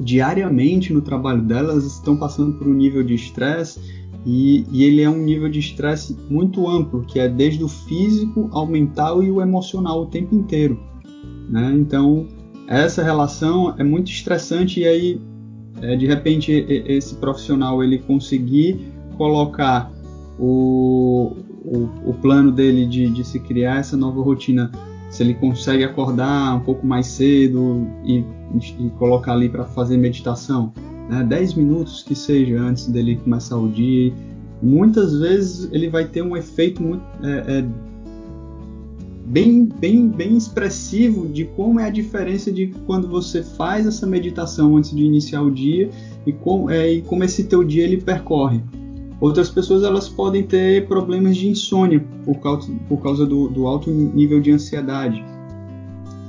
diariamente 0.00 0.92
no 0.92 1.00
trabalho 1.00 1.42
delas 1.42 1.84
estão 1.84 2.16
passando 2.16 2.58
por 2.58 2.66
um 2.66 2.74
nível 2.74 3.04
de 3.04 3.14
estresse 3.14 3.78
e, 4.26 4.64
e, 4.72 4.84
ele 4.84 5.02
é 5.02 5.08
um 5.08 5.18
nível 5.18 5.50
de 5.50 5.58
estresse 5.58 6.16
muito 6.30 6.66
amplo, 6.66 7.04
que 7.04 7.20
é 7.20 7.28
desde 7.28 7.62
o 7.62 7.68
físico 7.68 8.48
ao 8.52 8.66
mental 8.66 9.22
e 9.22 9.30
o 9.30 9.40
emocional 9.40 10.02
o 10.02 10.06
tempo 10.06 10.34
inteiro. 10.34 10.80
Né? 11.50 11.74
Então 11.78 12.26
essa 12.66 13.02
relação 13.02 13.74
é 13.78 13.84
muito 13.84 14.10
estressante 14.10 14.80
e 14.80 14.86
aí 14.86 15.20
é, 15.82 15.96
de 15.96 16.06
repente 16.06 16.52
esse 16.68 17.14
profissional 17.16 17.82
ele 17.82 17.98
conseguir 17.98 18.92
colocar 19.16 19.90
o, 20.38 21.32
o, 21.64 21.88
o 22.06 22.14
plano 22.14 22.50
dele 22.50 22.86
de, 22.86 23.08
de 23.08 23.24
se 23.24 23.38
criar 23.40 23.78
essa 23.78 23.96
nova 23.96 24.20
rotina, 24.22 24.70
se 25.10 25.22
ele 25.22 25.34
consegue 25.34 25.84
acordar 25.84 26.56
um 26.56 26.60
pouco 26.60 26.86
mais 26.86 27.06
cedo 27.06 27.86
e, 28.04 28.24
e 28.78 28.90
colocar 28.98 29.32
ali 29.32 29.48
para 29.48 29.64
fazer 29.64 29.96
meditação, 29.96 30.72
né, 31.08 31.22
10 31.22 31.54
minutos 31.54 32.02
que 32.02 32.14
seja 32.14 32.60
antes 32.60 32.86
dele 32.88 33.16
começar 33.16 33.56
o 33.56 33.68
dia, 33.68 34.12
muitas 34.62 35.18
vezes 35.18 35.68
ele 35.72 35.88
vai 35.88 36.06
ter 36.06 36.22
um 36.22 36.36
efeito 36.36 36.82
muito, 36.82 37.04
é, 37.22 37.58
é, 37.58 37.64
bem, 39.24 39.64
bem, 39.64 40.08
bem 40.08 40.36
expressivo 40.36 41.26
de 41.26 41.44
como 41.44 41.80
é 41.80 41.86
a 41.86 41.90
diferença 41.90 42.52
de 42.52 42.68
quando 42.86 43.08
você 43.08 43.42
faz 43.42 43.86
essa 43.86 44.06
meditação 44.06 44.76
antes 44.76 44.94
de 44.94 45.02
iniciar 45.02 45.42
o 45.42 45.50
dia 45.50 45.88
e, 46.26 46.32
com, 46.32 46.70
é, 46.70 46.92
e 46.92 47.02
como 47.02 47.24
esse 47.24 47.44
teu 47.44 47.64
dia 47.64 47.84
ele 47.84 47.96
percorre. 47.96 48.60
Outras 49.20 49.48
pessoas 49.48 49.82
elas 49.82 50.08
podem 50.08 50.42
ter 50.42 50.86
problemas 50.86 51.36
de 51.36 51.48
insônia 51.48 52.04
por 52.24 52.38
causa, 52.40 52.70
por 52.88 53.00
causa 53.00 53.24
do, 53.24 53.48
do 53.48 53.66
alto 53.66 53.90
nível 53.90 54.40
de 54.40 54.50
ansiedade. 54.50 55.24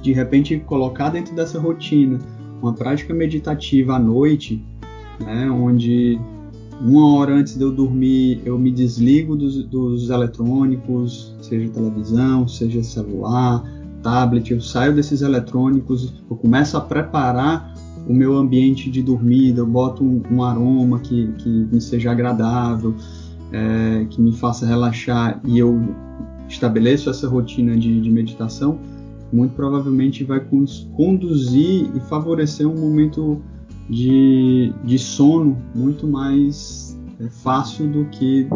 De 0.01 0.13
repente, 0.13 0.57
colocar 0.59 1.09
dentro 1.09 1.35
dessa 1.35 1.59
rotina 1.59 2.19
uma 2.61 2.73
prática 2.73 3.13
meditativa 3.13 3.95
à 3.95 3.99
noite, 3.99 4.63
né, 5.19 5.49
onde 5.49 6.19
uma 6.79 7.15
hora 7.15 7.33
antes 7.33 7.57
de 7.57 7.63
eu 7.63 7.71
dormir 7.71 8.41
eu 8.45 8.57
me 8.57 8.71
desligo 8.71 9.35
dos, 9.35 9.63
dos 9.65 10.09
eletrônicos, 10.09 11.34
seja 11.45 11.69
televisão, 11.71 12.47
seja 12.47 12.83
celular, 12.83 13.63
tablet, 14.01 14.51
eu 14.51 14.61
saio 14.61 14.93
desses 14.93 15.21
eletrônicos, 15.21 16.13
eu 16.29 16.35
começo 16.35 16.77
a 16.77 16.81
preparar 16.81 17.73
o 18.07 18.13
meu 18.13 18.37
ambiente 18.37 18.89
de 18.91 19.01
dormida, 19.01 19.61
eu 19.61 19.67
boto 19.67 20.03
um, 20.03 20.21
um 20.31 20.43
aroma 20.43 20.99
que, 20.99 21.31
que 21.39 21.49
me 21.49 21.81
seja 21.81 22.11
agradável, 22.11 22.93
é, 23.51 24.05
que 24.09 24.21
me 24.21 24.31
faça 24.31 24.65
relaxar 24.65 25.41
e 25.43 25.57
eu 25.57 25.81
estabeleço 26.47 27.09
essa 27.09 27.27
rotina 27.27 27.75
de, 27.75 27.99
de 27.99 28.11
meditação, 28.11 28.77
muito 29.33 29.55
provavelmente 29.55 30.23
vai 30.23 30.39
conduzir 30.95 31.89
e 31.95 31.99
favorecer 32.01 32.67
um 32.67 32.79
momento 32.79 33.41
de, 33.89 34.71
de 34.83 34.99
sono 34.99 35.57
muito 35.73 36.07
mais 36.07 36.94
é, 37.19 37.29
fácil 37.29 37.87
do 37.87 38.05
que 38.05 38.47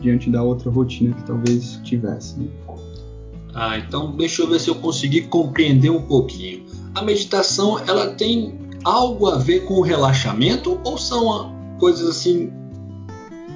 diante 0.00 0.30
da 0.30 0.42
outra 0.42 0.70
rotina 0.70 1.14
que 1.14 1.22
talvez 1.24 1.80
tivesse. 1.84 2.38
Né? 2.38 2.48
Ah, 3.54 3.78
então 3.78 4.16
deixa 4.16 4.42
eu 4.42 4.48
ver 4.48 4.60
se 4.60 4.68
eu 4.68 4.74
consegui 4.76 5.22
compreender 5.22 5.90
um 5.90 6.02
pouquinho. 6.02 6.64
A 6.94 7.02
meditação 7.02 7.78
ela 7.86 8.08
tem 8.14 8.54
algo 8.84 9.26
a 9.26 9.38
ver 9.38 9.64
com 9.64 9.74
o 9.74 9.80
relaxamento 9.80 10.80
ou 10.84 10.96
são 10.96 11.52
coisas 11.78 12.08
assim 12.08 12.52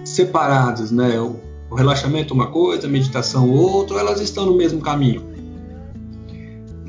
separadas, 0.05 0.91
né? 0.91 1.21
O 1.21 1.75
relaxamento 1.75 2.35
é 2.35 2.37
uma 2.37 2.49
coisa, 2.49 2.87
a 2.87 2.91
meditação 2.91 3.51
outra, 3.51 3.95
ou 3.95 4.01
elas 4.01 4.21
estão 4.21 4.45
no 4.45 4.55
mesmo 4.55 4.81
caminho? 4.81 5.23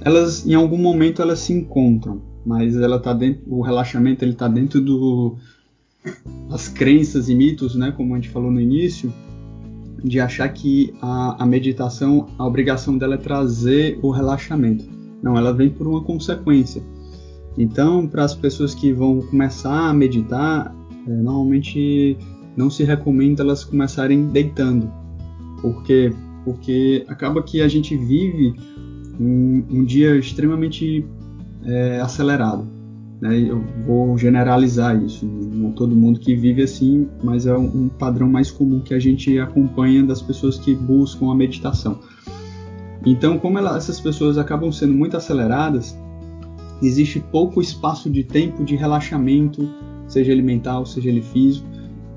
Elas, 0.02 0.46
em 0.46 0.54
algum 0.56 0.78
momento, 0.78 1.22
elas 1.22 1.40
se 1.40 1.54
encontram, 1.54 2.22
mas 2.46 2.76
ela 2.76 3.00
tá 3.00 3.14
dentro, 3.14 3.44
o 3.48 3.62
relaxamento 3.62 4.26
ele 4.26 4.34
está 4.34 4.48
dentro 4.48 4.82
do 4.82 5.38
as 6.52 6.68
crenças 6.68 7.30
e 7.30 7.36
mitos, 7.36 7.76
né? 7.76 7.92
Como 7.92 8.14
a 8.14 8.18
gente 8.18 8.30
falou 8.30 8.52
no 8.52 8.60
início, 8.60 9.12
de 10.04 10.20
achar 10.20 10.50
que 10.50 10.94
a, 11.02 11.44
a 11.44 11.46
meditação, 11.46 12.28
a 12.38 12.46
obrigação 12.46 12.98
dela 12.98 13.16
é 13.16 13.18
trazer 13.18 13.98
o 14.02 14.12
relaxamento. 14.12 14.86
Não, 15.22 15.38
ela 15.38 15.54
vem 15.54 15.70
por 15.70 15.88
uma 15.88 16.02
consequência. 16.02 16.84
Então, 17.58 18.08
para 18.08 18.24
as 18.24 18.36
pessoas 18.36 18.76
que 18.76 18.92
vão 18.92 19.22
começar 19.22 19.90
a 19.90 19.94
meditar, 19.94 20.76
é, 21.08 21.10
normalmente 21.10 22.18
não 22.58 22.70
se 22.70 22.84
recomenda 22.84 23.42
elas 23.42 23.64
começarem 23.64 24.28
deitando. 24.28 24.92
Por 25.62 25.84
quê? 25.84 26.12
Porque 26.44 27.06
acaba 27.08 27.42
que 27.42 27.62
a 27.62 27.68
gente 27.68 27.96
vive 27.96 28.54
um, 29.20 29.64
um 29.70 29.84
dia 29.86 30.16
extremamente 30.18 31.06
é, 31.64 32.02
acelerado. 32.02 32.68
Né? 33.24 33.40
Eu 33.40 33.64
vou 33.88 34.18
generalizar 34.18 35.02
isso, 35.02 35.26
não 35.26 35.72
todo 35.72 35.96
mundo 35.96 36.20
que 36.20 36.36
vive 36.36 36.62
assim, 36.62 37.08
mas 37.24 37.46
é 37.46 37.58
um, 37.58 37.84
um 37.84 37.88
padrão 37.88 38.28
mais 38.30 38.52
comum 38.52 38.82
que 38.82 38.94
a 38.94 39.00
gente 39.00 39.40
acompanha 39.40 40.04
das 40.04 40.22
pessoas 40.22 40.60
que 40.60 40.76
buscam 40.76 41.32
a 41.32 41.36
meditação. 41.36 42.02
Então, 43.06 43.40
como 43.40 43.58
ela, 43.58 43.78
essas 43.78 43.98
pessoas 43.98 44.38
acabam 44.38 44.74
sendo 44.74 44.94
muito 44.94 45.16
aceleradas, 45.16 45.98
existe 46.82 47.22
pouco 47.32 47.62
espaço 47.62 48.10
de 48.10 48.26
tempo 48.26 48.62
de 48.66 48.76
relaxamento, 48.76 49.70
seja 50.06 50.34
ele 50.34 50.42
mental, 50.42 50.86
seja 50.86 51.08
ele 51.08 51.22
físico. 51.22 51.66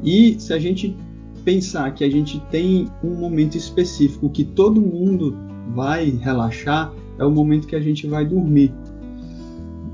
E 0.02 0.34
se 0.40 0.52
a 0.52 0.58
gente 0.58 0.96
pensar 1.44 1.88
que 1.94 2.02
a 2.02 2.10
gente 2.10 2.40
tem 2.50 2.88
um 3.04 3.14
momento 3.14 3.56
específico 3.56 4.28
que 4.28 4.42
todo 4.42 4.80
mundo 4.80 5.36
vai 5.72 6.10
relaxar, 6.10 6.92
é 7.16 7.24
o 7.24 7.30
momento 7.30 7.68
que 7.68 7.76
a 7.76 7.80
gente 7.80 8.08
vai 8.08 8.26
dormir. 8.26 8.74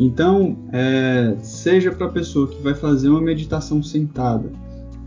Então, 0.05 0.57
é, 0.73 1.37
seja 1.43 1.93
para 1.93 2.09
a 2.09 2.11
pessoa 2.11 2.49
que 2.49 2.61
vai 2.61 2.75
fazer 2.75 3.09
uma 3.09 3.21
meditação 3.21 3.81
sentada, 3.81 4.51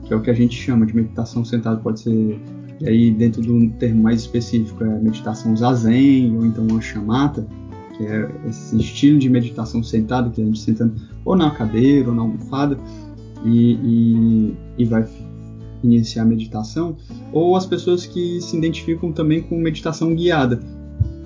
que 0.05 0.13
é 0.13 0.15
o 0.15 0.21
que 0.21 0.29
a 0.29 0.33
gente 0.33 0.55
chama 0.55 0.85
de 0.85 0.95
meditação 0.95 1.43
sentada, 1.43 1.81
pode 1.81 1.99
ser 1.99 2.39
aí 2.81 3.11
dentro 3.11 3.41
do 3.41 3.69
termo 3.71 4.03
mais 4.03 4.21
específico 4.21 4.85
é 4.85 4.99
meditação 4.99 5.53
zazen 5.55 6.37
ou 6.37 6.45
então 6.45 6.65
uma 6.65 6.79
chamata, 6.79 7.45
que 7.97 8.05
é 8.05 8.29
esse 8.47 8.77
estilo 8.77 9.19
de 9.19 9.29
meditação 9.29 9.83
sentada, 9.83 10.29
que 10.29 10.41
a 10.41 10.45
gente 10.45 10.59
senta 10.59 10.89
ou 11.25 11.35
na 11.35 11.51
cadeira 11.51 12.07
ou 12.07 12.15
na 12.15 12.21
almofada 12.21 12.79
e, 13.43 13.73
e, 13.73 14.55
e 14.77 14.85
vai 14.85 15.05
iniciar 15.83 16.23
a 16.23 16.25
meditação, 16.25 16.95
ou 17.33 17.57
as 17.57 17.65
pessoas 17.65 18.05
que 18.05 18.39
se 18.39 18.55
identificam 18.55 19.11
também 19.11 19.41
com 19.41 19.57
meditação 19.57 20.15
guiada. 20.15 20.57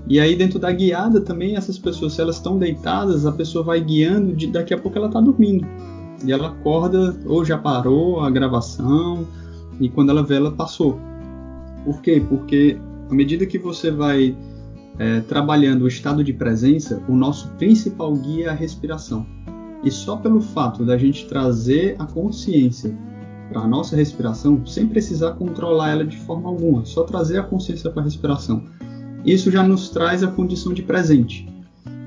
E 0.10 0.20
aí 0.20 0.36
dentro 0.36 0.58
da 0.58 0.72
guiada 0.72 1.22
também 1.22 1.56
essas 1.56 1.78
pessoas, 1.78 2.14
se 2.14 2.22
elas 2.22 2.38
estão 2.38 2.58
deitadas, 2.58 3.28
a 3.28 3.32
pessoa 3.32 3.64
vai 3.64 3.80
guiando, 3.80 4.36
de, 4.36 4.48
daqui 4.48 4.74
a 4.74 4.78
pouco 4.78 4.98
ela 4.98 5.06
está 5.06 5.22
dormindo. 5.22 5.66
E 6.26 6.32
ela 6.32 6.48
acorda, 6.48 7.16
ou 7.28 7.46
já 7.46 7.58
parou 7.58 8.20
a 8.20 8.30
gravação, 8.32 9.28
e 9.80 9.88
quando 9.88 10.10
ela 10.10 10.24
vê, 10.24 10.36
ela 10.36 10.52
passou. 10.52 11.00
Por 11.86 12.02
quê? 12.02 12.22
Porque 12.28 12.78
à 13.10 13.14
medida 13.14 13.46
que 13.46 13.60
você 13.60 13.92
vai 13.92 14.36
é, 14.98 15.22
trabalhando 15.22 15.84
o 15.84 15.88
estado 15.88 16.24
de 16.24 16.34
presença, 16.34 17.02
o 17.08 17.16
nosso 17.16 17.48
principal 17.60 18.14
guia 18.16 18.48
é 18.48 18.50
a 18.50 18.54
respiração. 18.54 19.26
E 19.84 19.92
só 19.92 20.18
pelo 20.18 20.42
fato 20.42 20.84
da 20.84 20.98
gente 20.98 21.28
trazer 21.28 21.96
a 22.00 22.06
consciência 22.06 22.98
para 23.50 23.62
a 23.62 23.68
nossa 23.68 23.96
respiração, 23.96 24.66
sem 24.66 24.88
precisar 24.88 25.32
controlar 25.34 25.92
ela 25.92 26.06
de 26.06 26.18
forma 26.18 26.50
alguma, 26.50 26.84
só 26.86 27.04
trazer 27.04 27.40
a 27.40 27.44
consciência 27.44 27.90
para 27.90 28.02
a 28.02 28.06
respiração. 28.06 28.64
Isso 29.26 29.52
já 29.52 29.64
nos 29.64 29.90
traz 29.90 30.24
a 30.24 30.28
condição 30.28 30.74
de 30.74 30.82
presente. 30.82 31.48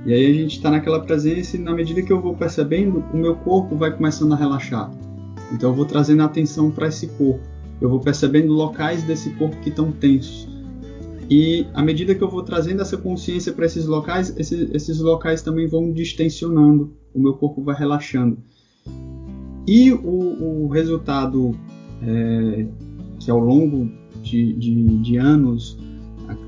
E 0.05 0.13
aí 0.13 0.27
a 0.27 0.35
gente 0.35 0.57
está 0.57 0.71
naquela 0.71 1.01
presença 1.01 1.57
e 1.57 1.61
na 1.61 1.73
medida 1.73 2.03
que 2.03 2.13
eu 2.13 2.21
vou 2.21 2.35
percebendo, 2.35 3.05
o 3.13 3.17
meu 3.17 3.37
corpo 3.37 3.77
vai 3.77 3.95
começando 3.95 4.33
a 4.33 4.37
relaxar. 4.37 4.91
Então 5.53 5.71
eu 5.71 5.75
vou 5.75 5.85
trazendo 5.85 6.23
atenção 6.23 6.71
para 6.71 6.89
esse 6.89 7.07
corpo. 7.09 7.41
Eu 7.81 7.89
vou 7.89 8.01
percebendo 8.01 8.53
locais 8.53 9.03
desse 9.03 9.31
corpo 9.31 9.57
que 9.59 9.69
estão 9.69 9.93
tensos. 9.93 10.49
E 11.31 11.67
à 11.73 11.83
medida 11.83 12.15
que 12.15 12.23
eu 12.23 12.29
vou 12.29 12.43
trazendo 12.43 12.83
essa 12.83 12.97
consciência 12.97 13.53
para 13.53 13.67
esses 13.67 13.87
locais, 13.87 14.35
esses, 14.37 14.71
esses 14.73 14.99
locais 14.99 15.41
também 15.43 15.67
vão 15.67 15.93
distensionando, 15.93 16.93
o 17.15 17.21
meu 17.21 17.35
corpo 17.35 17.63
vai 17.63 17.77
relaxando. 17.77 18.39
E 19.67 19.93
o, 19.93 20.65
o 20.65 20.69
resultado 20.69 21.55
é, 22.03 22.67
que 23.21 23.31
ao 23.31 23.39
longo 23.39 23.91
de, 24.23 24.53
de, 24.55 24.85
de 24.99 25.17
anos 25.17 25.79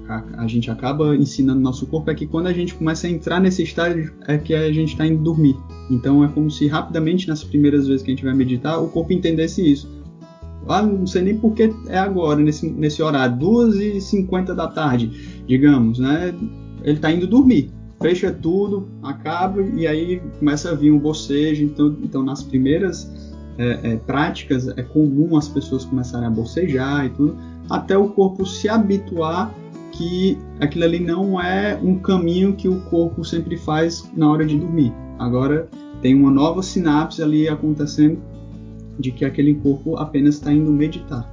a, 0.08 0.42
a, 0.42 0.46
gente 0.46 0.70
acaba 0.70 1.16
ensinando 1.16 1.60
nosso 1.60 1.86
corpo 1.86 2.10
é 2.10 2.14
que 2.14 2.26
quando 2.26 2.46
a 2.46 2.52
gente 2.52 2.74
começa 2.74 3.06
a 3.06 3.10
entrar 3.10 3.40
nesse 3.40 3.62
estágio 3.62 4.12
é 4.26 4.36
que 4.36 4.54
a 4.54 4.70
gente 4.72 4.92
está 4.92 5.06
indo 5.06 5.22
dormir. 5.22 5.56
Então 5.90 6.24
é 6.24 6.28
como 6.28 6.50
se 6.50 6.66
rapidamente, 6.66 7.28
nas 7.28 7.42
primeiras 7.42 7.86
vezes 7.86 8.02
que 8.02 8.10
a 8.10 8.14
gente 8.14 8.24
vai 8.24 8.34
meditar, 8.34 8.82
o 8.82 8.88
corpo 8.88 9.12
entendesse 9.12 9.70
isso. 9.70 9.90
Ah, 10.68 10.82
não 10.82 11.06
sei 11.06 11.22
nem 11.22 11.36
por 11.36 11.52
que 11.52 11.70
é 11.88 11.98
agora, 11.98 12.40
nesse, 12.40 12.68
nesse 12.68 13.02
horário, 13.02 13.36
2h50 13.36 14.54
da 14.54 14.66
tarde, 14.66 15.42
digamos, 15.46 15.98
né? 15.98 16.34
Ele 16.82 16.96
está 16.96 17.10
indo 17.10 17.26
dormir. 17.26 17.70
Fecha 18.00 18.30
tudo, 18.30 18.88
acaba 19.02 19.62
e 19.62 19.86
aí 19.86 20.20
começa 20.38 20.70
a 20.70 20.74
vir 20.74 20.90
um 20.90 20.98
bocejo. 20.98 21.64
Então, 21.64 21.96
então 22.02 22.22
nas 22.22 22.42
primeiras 22.42 23.10
é, 23.58 23.92
é, 23.92 23.96
práticas 23.96 24.68
é 24.68 24.82
comum 24.82 25.36
as 25.36 25.48
pessoas 25.48 25.84
começarem 25.84 26.26
a 26.26 26.30
bocejar 26.30 27.06
e 27.06 27.10
tudo, 27.10 27.36
até 27.70 27.96
o 27.96 28.08
corpo 28.08 28.44
se 28.44 28.68
habituar 28.68 29.54
que 29.96 30.38
aquilo 30.60 30.84
ali 30.84 30.98
não 30.98 31.40
é 31.40 31.78
um 31.82 31.98
caminho 31.98 32.54
que 32.54 32.68
o 32.68 32.80
corpo 32.82 33.24
sempre 33.24 33.56
faz 33.56 34.04
na 34.16 34.30
hora 34.30 34.44
de 34.44 34.58
dormir. 34.58 34.92
Agora 35.18 35.68
tem 36.02 36.14
uma 36.14 36.30
nova 36.30 36.62
sinapse 36.62 37.22
ali 37.22 37.48
acontecendo 37.48 38.18
de 38.98 39.10
que 39.10 39.24
aquele 39.24 39.54
corpo 39.54 39.96
apenas 39.96 40.36
está 40.36 40.52
indo 40.52 40.70
meditar. 40.70 41.32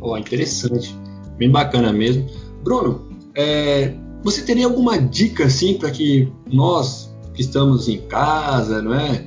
Oh, 0.00 0.16
interessante, 0.16 0.96
bem 1.36 1.50
bacana 1.50 1.92
mesmo. 1.92 2.26
Bruno, 2.62 3.08
é, 3.34 3.94
você 4.22 4.42
teria 4.42 4.66
alguma 4.66 4.98
dica 4.98 5.44
assim 5.44 5.74
para 5.74 5.90
que 5.90 6.28
nós 6.52 7.12
que 7.34 7.42
estamos 7.42 7.88
em 7.88 7.98
casa, 8.02 8.82
não 8.82 8.94
é, 8.94 9.24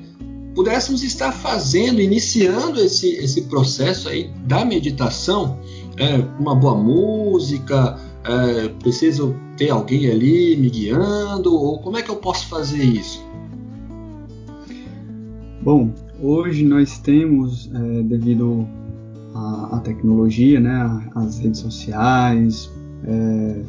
pudéssemos 0.54 1.04
estar 1.04 1.32
fazendo, 1.32 2.00
iniciando 2.00 2.80
esse, 2.80 3.10
esse 3.16 3.44
processo 3.44 4.08
aí 4.10 4.32
da 4.46 4.64
meditação? 4.64 5.60
É, 5.98 6.18
uma 6.40 6.56
boa 6.56 6.76
música, 6.76 7.98
é, 8.24 8.70
preciso 8.80 9.36
ter 9.58 9.70
alguém 9.70 10.10
ali 10.10 10.58
me 10.58 10.70
guiando, 10.70 11.54
ou 11.54 11.80
como 11.80 11.98
é 11.98 12.02
que 12.02 12.10
eu 12.10 12.18
posso 12.18 12.48
fazer 12.48 12.84
isso? 12.84 13.24
Bom, 15.62 15.92
hoje 16.22 16.64
nós 16.64 17.00
temos, 17.00 17.72
é, 17.74 18.04
devido 18.04 18.68
à, 19.34 19.82
tecnologia, 19.84 20.60
né, 20.60 21.10
as 21.16 21.40
redes 21.40 21.60
sociais, 21.60 22.72
é, 23.04 23.62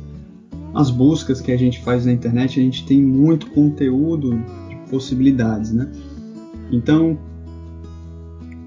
as 0.75 0.90
buscas 0.90 1.40
que 1.40 1.50
a 1.50 1.56
gente 1.56 1.83
faz 1.83 2.04
na 2.04 2.12
internet, 2.12 2.61
a 2.61 2.62
gente 2.62 2.85
tem 2.85 3.00
muito 3.00 3.50
conteúdo 3.50 4.33
de 4.68 4.76
possibilidades, 4.90 5.73
né? 5.73 5.90
Então, 6.71 7.16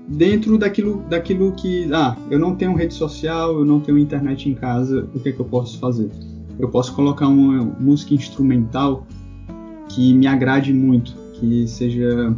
dentro 0.09 0.57
daquilo, 0.57 1.03
daquilo 1.07 1.51
que, 1.53 1.87
ah, 1.93 2.17
eu 2.31 2.39
não 2.39 2.55
tenho 2.55 2.73
rede 2.73 2.93
social, 2.93 3.59
eu 3.59 3.65
não 3.65 3.79
tenho 3.79 3.97
internet 3.97 4.49
em 4.49 4.55
casa, 4.55 5.07
o 5.13 5.19
que, 5.19 5.29
é 5.29 5.31
que 5.31 5.39
eu 5.39 5.45
posso 5.45 5.79
fazer? 5.79 6.09
Eu 6.57 6.69
posso 6.69 6.93
colocar 6.93 7.27
uma 7.27 7.63
música 7.79 8.13
instrumental 8.13 9.05
que 9.87 10.13
me 10.13 10.27
agrade 10.27 10.73
muito, 10.73 11.15
que 11.33 11.67
seja 11.67 12.35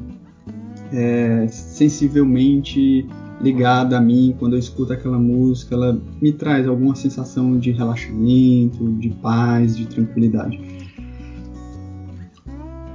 é, 0.91 1.47
sensivelmente 1.47 3.07
ligada 3.41 3.97
a 3.97 4.01
mim. 4.01 4.35
Quando 4.37 4.53
eu 4.53 4.59
escuto 4.59 4.93
aquela 4.93 5.17
música, 5.17 5.73
ela 5.73 5.99
me 6.21 6.31
traz 6.31 6.67
alguma 6.67 6.93
sensação 6.95 7.57
de 7.57 7.71
relaxamento, 7.71 8.91
de 8.93 9.09
paz, 9.09 9.75
de 9.75 9.87
tranquilidade. 9.87 10.59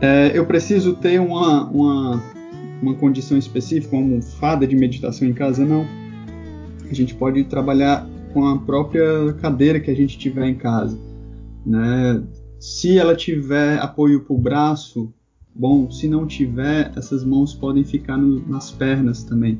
É, 0.01 0.31
eu 0.33 0.45
preciso 0.47 0.95
ter 0.95 1.21
uma, 1.21 1.69
uma 1.71 2.23
uma 2.83 2.95
condição 2.95 3.37
específica, 3.37 3.97
uma 3.97 4.03
almofada 4.03 4.67
de 4.67 4.77
meditação 4.77 5.27
em 5.27 5.33
casa, 5.33 5.65
não. 5.65 5.87
A 6.89 6.95
gente 6.95 7.15
pode 7.15 7.45
trabalhar 7.45 8.09
com 8.33 8.47
a 8.47 8.59
própria 8.59 9.33
cadeira 9.41 9.81
que 9.81 9.91
a 9.91 9.95
gente 9.95 10.19
tiver 10.19 10.47
em 10.47 10.55
casa. 10.55 10.99
Né? 11.65 12.23
Se 12.61 12.99
ela 12.99 13.17
tiver 13.17 13.79
apoio 13.79 14.21
para 14.21 14.35
o 14.35 14.39
braço, 14.39 15.13
bom. 15.55 15.91
Se 15.91 16.07
não 16.07 16.27
tiver, 16.27 16.93
essas 16.97 17.25
mãos 17.25 17.55
podem 17.55 17.83
ficar 17.83 18.17
no, 18.17 18.47
nas 18.49 18.71
pernas 18.71 19.25
também. 19.25 19.59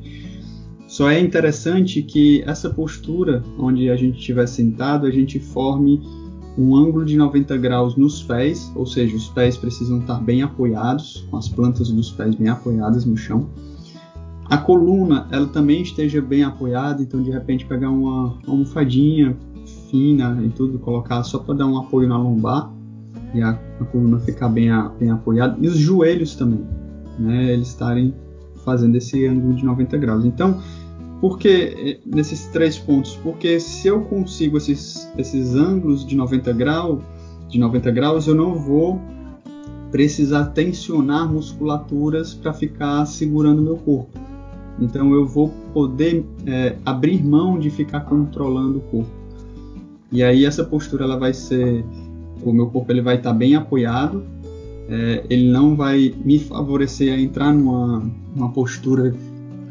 Só 0.87 1.09
é 1.09 1.19
interessante 1.19 2.01
que 2.01 2.41
essa 2.43 2.69
postura, 2.69 3.43
onde 3.59 3.89
a 3.89 3.95
gente 3.97 4.19
estiver 4.19 4.47
sentado, 4.47 5.05
a 5.05 5.11
gente 5.11 5.39
forme 5.39 6.01
um 6.57 6.75
ângulo 6.75 7.05
de 7.05 7.15
90 7.15 7.55
graus 7.57 7.95
nos 7.95 8.23
pés, 8.23 8.71
ou 8.75 8.85
seja, 8.85 9.15
os 9.15 9.29
pés 9.29 9.55
precisam 9.55 9.99
estar 9.99 10.19
bem 10.19 10.41
apoiados, 10.41 11.25
com 11.29 11.37
as 11.37 11.47
plantas 11.47 11.91
dos 11.91 12.11
pés 12.11 12.35
bem 12.35 12.49
apoiadas 12.49 13.05
no 13.05 13.15
chão. 13.15 13.49
A 14.45 14.57
coluna, 14.57 15.27
ela 15.29 15.47
também 15.47 15.81
esteja 15.81 16.21
bem 16.21 16.43
apoiada, 16.43 17.01
então 17.01 17.21
de 17.21 17.29
repente 17.29 17.65
pegar 17.65 17.89
uma 17.89 18.37
almofadinha 18.47 19.37
fina 19.91 20.41
e 20.43 20.49
tudo, 20.49 20.79
colocar 20.79 21.21
só 21.23 21.37
para 21.39 21.55
dar 21.55 21.67
um 21.67 21.77
apoio 21.77 22.07
na 22.07 22.17
lombar 22.17 22.71
e 23.33 23.41
a, 23.41 23.59
a 23.79 23.85
coluna 23.85 24.19
ficar 24.19 24.49
bem, 24.49 24.71
a, 24.71 24.89
bem 24.89 25.11
apoiada. 25.11 25.57
E 25.59 25.67
os 25.67 25.77
joelhos 25.77 26.35
também, 26.35 26.65
né, 27.19 27.53
eles 27.53 27.67
estarem 27.67 28.13
fazendo 28.63 28.95
esse 28.95 29.25
ângulo 29.27 29.53
de 29.53 29.65
90 29.65 29.97
graus. 29.97 30.25
Então, 30.25 30.59
por 31.19 31.39
que 31.39 31.49
eh, 31.49 31.99
nesses 32.05 32.47
três 32.47 32.77
pontos? 32.77 33.15
Porque 33.23 33.59
se 33.59 33.87
eu 33.87 34.01
consigo 34.01 34.57
esses, 34.57 35.11
esses 35.17 35.55
ângulos 35.55 36.05
de 36.05 36.15
90 36.15 36.53
graus, 36.53 37.03
de 37.49 37.59
90 37.59 37.91
graus, 37.91 38.27
eu 38.27 38.35
não 38.35 38.55
vou 38.55 39.01
precisar 39.91 40.47
tensionar 40.47 41.31
musculaturas 41.31 42.33
para 42.33 42.53
ficar 42.53 43.05
segurando 43.05 43.61
meu 43.61 43.77
corpo. 43.77 44.19
Então 44.79 45.13
eu 45.13 45.25
vou 45.25 45.49
poder 45.73 46.23
é, 46.45 46.75
abrir 46.85 47.23
mão 47.23 47.57
de 47.57 47.69
ficar 47.69 48.01
controlando 48.01 48.77
o 48.77 48.81
corpo. 48.81 49.09
E 50.11 50.21
aí 50.23 50.45
essa 50.45 50.63
postura 50.63 51.03
ela 51.03 51.17
vai 51.17 51.33
ser, 51.33 51.83
o 52.43 52.53
meu 52.53 52.67
corpo 52.67 52.91
ele 52.91 53.01
vai 53.01 53.15
estar 53.15 53.31
tá 53.31 53.35
bem 53.35 53.55
apoiado, 53.55 54.23
é, 54.89 55.25
ele 55.29 55.49
não 55.49 55.75
vai 55.75 56.13
me 56.23 56.37
favorecer 56.39 57.13
a 57.13 57.19
entrar 57.19 57.53
numa, 57.53 58.09
numa 58.35 58.51
postura 58.51 59.13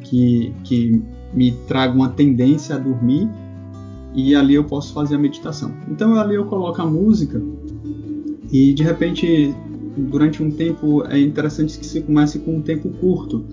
que, 0.02 0.52
que 0.64 1.02
me 1.32 1.52
traga 1.66 1.94
uma 1.94 2.08
tendência 2.08 2.76
a 2.76 2.78
dormir 2.78 3.28
e 4.14 4.34
ali 4.34 4.54
eu 4.54 4.64
posso 4.64 4.92
fazer 4.92 5.16
a 5.16 5.18
meditação. 5.18 5.72
Então 5.90 6.18
ali 6.18 6.34
eu 6.34 6.46
coloco 6.46 6.80
a 6.80 6.86
música 6.86 7.40
e 8.50 8.72
de 8.72 8.82
repente 8.82 9.54
durante 9.96 10.42
um 10.42 10.50
tempo 10.50 11.04
é 11.06 11.18
interessante 11.18 11.78
que 11.78 11.86
se 11.86 12.00
comece 12.02 12.38
com 12.38 12.56
um 12.56 12.62
tempo 12.62 12.88
curto, 12.90 13.44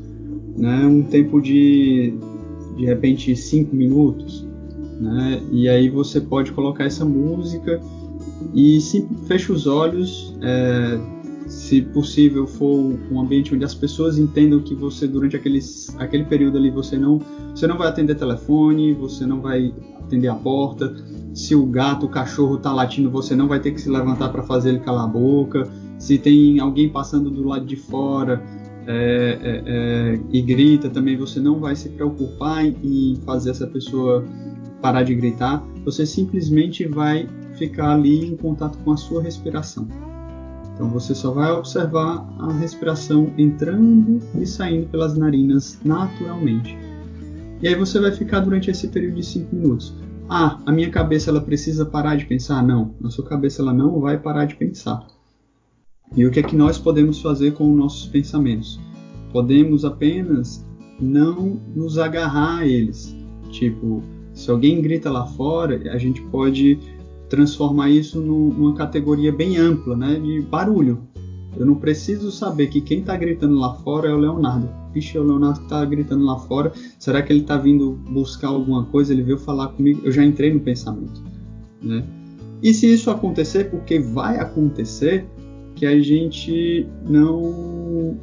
né? 0.57 0.85
Um 0.85 1.03
tempo 1.03 1.41
de 1.41 2.13
de 2.77 2.85
repente 2.85 3.35
cinco 3.35 3.75
minutos, 3.75 4.47
né? 4.99 5.41
E 5.51 5.69
aí 5.69 5.89
você 5.89 6.19
pode 6.19 6.51
colocar 6.51 6.85
essa 6.85 7.05
música 7.05 7.79
e 8.53 8.79
se 8.81 9.07
fecha 9.27 9.53
os 9.53 9.67
olhos, 9.67 10.35
é, 10.41 10.99
se 11.53 11.81
possível 11.81 12.47
for 12.47 12.97
um 13.11 13.21
ambiente 13.21 13.53
onde 13.53 13.63
as 13.63 13.75
pessoas 13.75 14.17
entendam 14.17 14.59
que 14.59 14.73
você 14.73 15.07
durante 15.07 15.35
aqueles, 15.35 15.95
aquele 15.99 16.23
período 16.25 16.57
ali 16.57 16.71
você 16.71 16.97
não 16.97 17.21
você 17.51 17.67
não 17.67 17.77
vai 17.77 17.87
atender 17.87 18.15
telefone, 18.15 18.91
você 18.93 19.25
não 19.25 19.39
vai 19.39 19.73
atender 19.99 20.27
a 20.27 20.35
porta. 20.35 20.93
Se 21.33 21.53
o 21.55 21.65
gato, 21.65 22.07
o 22.07 22.09
cachorro 22.09 22.55
está 22.55 22.73
latindo, 22.73 23.09
você 23.09 23.35
não 23.35 23.47
vai 23.47 23.59
ter 23.59 23.71
que 23.71 23.79
se 23.79 23.89
levantar 23.89 24.29
para 24.29 24.41
fazer 24.41 24.69
ele 24.69 24.79
calar 24.79 25.05
a 25.05 25.07
boca. 25.07 25.69
Se 25.99 26.17
tem 26.17 26.59
alguém 26.59 26.89
passando 26.89 27.29
do 27.29 27.47
lado 27.47 27.65
de 27.65 27.75
fora 27.75 28.43
é, 28.87 29.39
é, 29.41 29.63
é, 29.65 30.19
e 30.31 30.41
grita 30.41 30.89
também, 30.89 31.15
você 31.15 31.39
não 31.39 31.59
vai 31.59 31.75
se 31.75 31.89
preocupar 31.89 32.65
em 32.65 33.15
fazer 33.23 33.51
essa 33.51 33.67
pessoa 33.67 34.25
parar 34.81 35.03
de 35.03 35.13
gritar. 35.13 35.63
Você 35.85 36.05
simplesmente 36.05 36.87
vai 36.87 37.29
ficar 37.53 37.93
ali 37.93 38.25
em 38.25 38.35
contato 38.35 38.77
com 38.79 38.91
a 38.91 38.97
sua 38.97 39.21
respiração. 39.21 39.87
Então 40.73 40.89
você 40.89 41.13
só 41.13 41.31
vai 41.31 41.51
observar 41.51 42.27
a 42.39 42.51
respiração 42.53 43.31
entrando 43.37 44.19
e 44.39 44.45
saindo 44.45 44.87
pelas 44.87 45.15
narinas 45.15 45.79
naturalmente. 45.83 46.77
E 47.61 47.67
aí 47.67 47.75
você 47.75 47.99
vai 47.99 48.11
ficar 48.11 48.39
durante 48.41 48.69
esse 48.69 48.87
período 48.87 49.15
de 49.15 49.23
5 49.23 49.55
minutos. 49.55 49.93
Ah, 50.29 50.59
a 50.65 50.71
minha 50.71 50.89
cabeça 50.89 51.29
ela 51.29 51.41
precisa 51.41 51.85
parar 51.85 52.15
de 52.15 52.25
pensar? 52.25 52.63
Não, 52.63 52.95
a 53.03 53.09
sua 53.09 53.25
cabeça 53.25 53.61
ela 53.61 53.73
não 53.73 53.99
vai 53.99 54.17
parar 54.17 54.45
de 54.45 54.55
pensar. 54.55 55.05
E 56.15 56.25
o 56.25 56.31
que 56.31 56.39
é 56.39 56.43
que 56.43 56.55
nós 56.55 56.77
podemos 56.77 57.21
fazer 57.21 57.53
com 57.53 57.71
os 57.71 57.77
nossos 57.77 58.07
pensamentos? 58.07 58.79
Podemos 59.31 59.85
apenas 59.85 60.65
não 60.99 61.59
nos 61.75 61.97
agarrar 61.97 62.59
a 62.59 62.67
eles. 62.67 63.15
Tipo, 63.49 64.03
se 64.33 64.49
alguém 64.49 64.81
grita 64.81 65.11
lá 65.11 65.25
fora, 65.25 65.91
a 65.91 65.97
gente 65.97 66.21
pode 66.23 66.79
transformar 67.33 67.89
isso 67.89 68.21
numa 68.21 68.75
categoria 68.75 69.31
bem 69.31 69.57
ampla, 69.57 69.95
né, 69.95 70.19
de 70.19 70.39
barulho. 70.41 70.99
Eu 71.57 71.65
não 71.65 71.73
preciso 71.73 72.31
saber 72.31 72.67
que 72.67 72.79
quem 72.79 72.99
está 72.99 73.17
gritando 73.17 73.55
lá 73.55 73.73
fora 73.77 74.07
é 74.07 74.13
o 74.13 74.17
Leonardo. 74.17 74.69
Vixe, 74.93 75.17
o 75.17 75.23
Leonardo 75.23 75.57
que 75.57 75.65
está 75.65 75.83
gritando 75.83 76.23
lá 76.23 76.37
fora. 76.37 76.71
Será 76.99 77.23
que 77.23 77.33
ele 77.33 77.41
está 77.41 77.57
vindo 77.57 77.93
buscar 78.11 78.49
alguma 78.49 78.85
coisa? 78.85 79.11
Ele 79.11 79.23
veio 79.23 79.39
falar 79.39 79.69
comigo? 79.69 80.01
Eu 80.03 80.11
já 80.11 80.23
entrei 80.23 80.53
no 80.53 80.59
pensamento. 80.59 81.23
Né? 81.81 82.03
E 82.61 82.71
se 82.71 82.93
isso 82.93 83.09
acontecer, 83.09 83.71
porque 83.71 83.99
vai 83.99 84.37
acontecer, 84.37 85.25
que 85.75 85.87
a 85.87 85.99
gente 85.99 86.85
não 87.09 88.15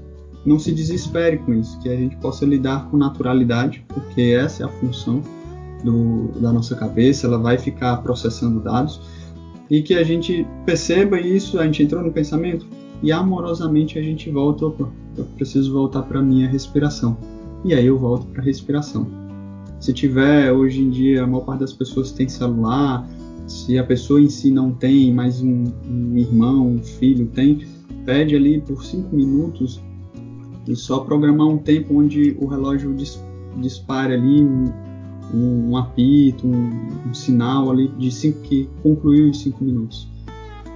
não 0.47 0.59
se 0.59 0.73
desespere 0.73 1.39
com 1.39 1.53
isso, 1.53 1.79
que 1.81 1.89
a 1.89 1.97
gente 1.97 2.17
possa 2.17 2.47
lidar 2.47 2.89
com 2.89 2.97
naturalidade, 2.97 3.85
porque 3.89 4.23
essa 4.23 4.63
é 4.63 4.67
a 4.67 4.69
função 4.69 5.21
do, 5.85 6.29
da 6.41 6.53
nossa 6.53 6.75
cabeça, 6.75 7.27
ela 7.27 7.39
vai 7.39 7.59
ficar 7.59 7.97
processando 7.99 8.61
dados 8.61 9.01
e 9.71 9.83
que 9.83 9.95
a 9.95 10.03
gente 10.03 10.47
perceba 10.67 11.21
isso, 11.21 11.59
a 11.59 11.65
gente 11.65 11.83
entrou 11.85 12.03
no 12.03 12.13
pensamento, 12.13 12.67
e 13.03 13.13
amorosamente 13.13 13.99
a 13.99 14.03
gente 14.03 14.29
volta, 14.29 14.67
opa, 14.67 14.89
eu 15.17 15.25
preciso 15.37 15.73
voltar 15.73 16.03
para 16.03 16.21
minha 16.21 16.49
respiração. 16.49 17.17
E 17.65 17.73
aí 17.73 17.87
eu 17.87 17.99
volto 17.99 18.27
para 18.27 18.43
a 18.43 18.45
respiração. 18.45 19.07
Se 19.79 19.93
tiver, 19.93 20.53
hoje 20.53 20.83
em 20.83 20.91
dia, 20.91 21.23
a 21.23 21.27
maior 21.27 21.45
parte 21.45 21.61
das 21.61 21.73
pessoas 21.73 22.13
tem 22.13 22.29
celular, 22.29 23.09
se 23.47 23.79
a 23.79 23.85
pessoa 23.85 24.21
em 24.21 24.29
si 24.29 24.51
não 24.51 24.73
tem, 24.73 25.13
mas 25.15 25.41
um, 25.41 25.65
um 25.89 26.17
irmão, 26.19 26.69
um 26.69 26.83
filho 26.83 27.27
tem, 27.29 27.61
pede 28.05 28.37
ali 28.37 28.61
por 28.61 28.85
cinco 28.85 29.15
minutos 29.15 29.81
e 30.69 30.77
só 30.77 31.01
programar 31.01 31.47
um 31.47 31.59
tempo 31.59 31.99
onde 31.99 32.37
o 32.39 32.47
relógio 32.47 32.95
dis, 32.95 33.21
dispare 33.57 34.15
ali 34.15 34.43
um, 35.35 35.71
um 35.71 35.77
apito, 35.77 36.47
um, 36.47 37.09
um, 37.09 37.15
sinal 37.15 37.71
ali 37.71 37.89
de 37.99 38.11
cinco, 38.11 38.41
que 38.41 38.69
concluiu 38.83 39.29
em 39.29 39.33
cinco 39.33 39.65
minutos. 39.65 40.09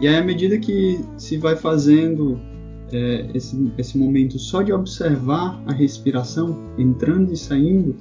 E 0.01 0.09
aí, 0.09 0.17
à 0.17 0.25
medida 0.25 0.59
que 0.59 1.01
se 1.17 1.37
vai 1.37 1.57
fazendo 1.57 2.39
é, 2.93 3.27
esse, 3.35 3.73
esse 3.79 3.97
momento 3.97 4.39
só 4.39 4.63
de 4.63 4.73
observar 4.73 5.63
a 5.67 5.73
respiração 5.73 6.59
entrando 6.79 7.33
e 7.33 7.37
saindo, 7.37 7.97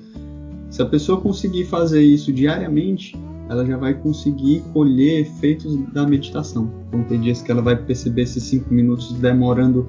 se 0.69 0.81
a 0.81 0.85
pessoa 0.85 1.21
conseguir 1.21 1.65
fazer 1.65 2.01
isso 2.01 2.31
diariamente, 2.31 3.15
ela 3.49 3.65
já 3.65 3.77
vai 3.77 3.93
conseguir 3.93 4.63
colher 4.73 5.21
efeitos 5.21 5.77
da 5.91 6.05
meditação. 6.07 6.71
Vão 6.91 7.03
ter 7.03 7.19
dias 7.19 7.41
que 7.41 7.51
ela 7.51 7.61
vai 7.61 7.75
perceber 7.75 8.23
esses 8.23 8.43
5 8.43 8.73
minutos 8.73 9.13
demorando, 9.13 9.87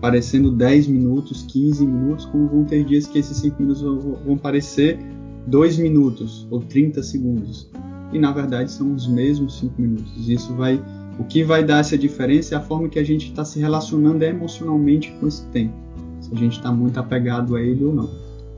parecendo 0.00 0.50
10 0.50 0.86
minutos, 0.88 1.42
15 1.42 1.86
minutos, 1.86 2.24
como 2.26 2.48
vão 2.48 2.64
ter 2.64 2.84
dias 2.84 3.06
que 3.06 3.18
esses 3.18 3.36
5 3.38 3.60
minutos 3.60 3.82
vão 4.24 4.38
parecer 4.38 4.98
2 5.46 5.78
minutos 5.78 6.46
ou 6.50 6.60
30 6.60 7.02
segundos. 7.02 7.70
E 8.12 8.18
na 8.18 8.32
verdade 8.32 8.70
são 8.70 8.94
os 8.94 9.06
mesmos 9.06 9.58
5 9.58 9.80
minutos. 9.80 10.28
Isso 10.28 10.54
vai 10.54 10.82
o 11.18 11.24
que 11.24 11.44
vai 11.44 11.62
dar 11.62 11.80
essa 11.80 11.96
diferença 11.96 12.54
é 12.54 12.58
a 12.58 12.60
forma 12.60 12.88
que 12.88 12.98
a 12.98 13.04
gente 13.04 13.28
está 13.28 13.44
se 13.44 13.58
relacionando 13.60 14.24
emocionalmente 14.24 15.12
com 15.20 15.28
esse 15.28 15.44
tempo. 15.46 15.74
Se 16.20 16.34
a 16.34 16.36
gente 16.36 16.56
está 16.56 16.72
muito 16.72 16.98
apegado 16.98 17.54
a 17.54 17.60
ele 17.60 17.84
ou 17.84 17.94
não. 17.94 18.10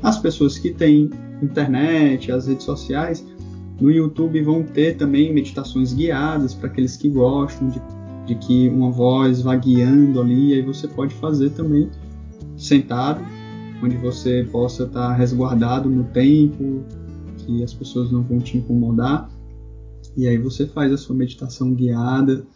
As 0.02 0.18
pessoas 0.18 0.58
que 0.58 0.72
têm 0.72 1.10
internet, 1.42 2.30
as 2.30 2.46
redes 2.46 2.64
sociais, 2.64 3.24
no 3.80 3.90
YouTube 3.90 4.40
vão 4.42 4.62
ter 4.62 4.96
também 4.96 5.32
meditações 5.32 5.92
guiadas 5.92 6.54
para 6.54 6.68
aqueles 6.68 6.96
que 6.96 7.08
gostam 7.08 7.68
de, 7.68 7.82
de 8.26 8.34
que 8.36 8.68
uma 8.68 8.90
voz 8.90 9.42
vá 9.42 9.56
guiando 9.56 10.20
ali, 10.20 10.54
aí 10.54 10.62
você 10.62 10.86
pode 10.86 11.14
fazer 11.14 11.50
também 11.50 11.90
sentado, 12.56 13.24
onde 13.82 13.96
você 13.96 14.46
possa 14.50 14.84
estar 14.84 15.08
tá 15.08 15.12
resguardado 15.12 15.88
no 15.88 16.04
tempo, 16.04 16.82
que 17.38 17.62
as 17.62 17.74
pessoas 17.74 18.10
não 18.10 18.22
vão 18.22 18.38
te 18.38 18.56
incomodar. 18.56 19.30
E 20.16 20.28
aí 20.28 20.38
você 20.38 20.66
faz 20.66 20.92
a 20.92 20.96
sua 20.96 21.14
meditação 21.14 21.74
guiada, 21.74 22.46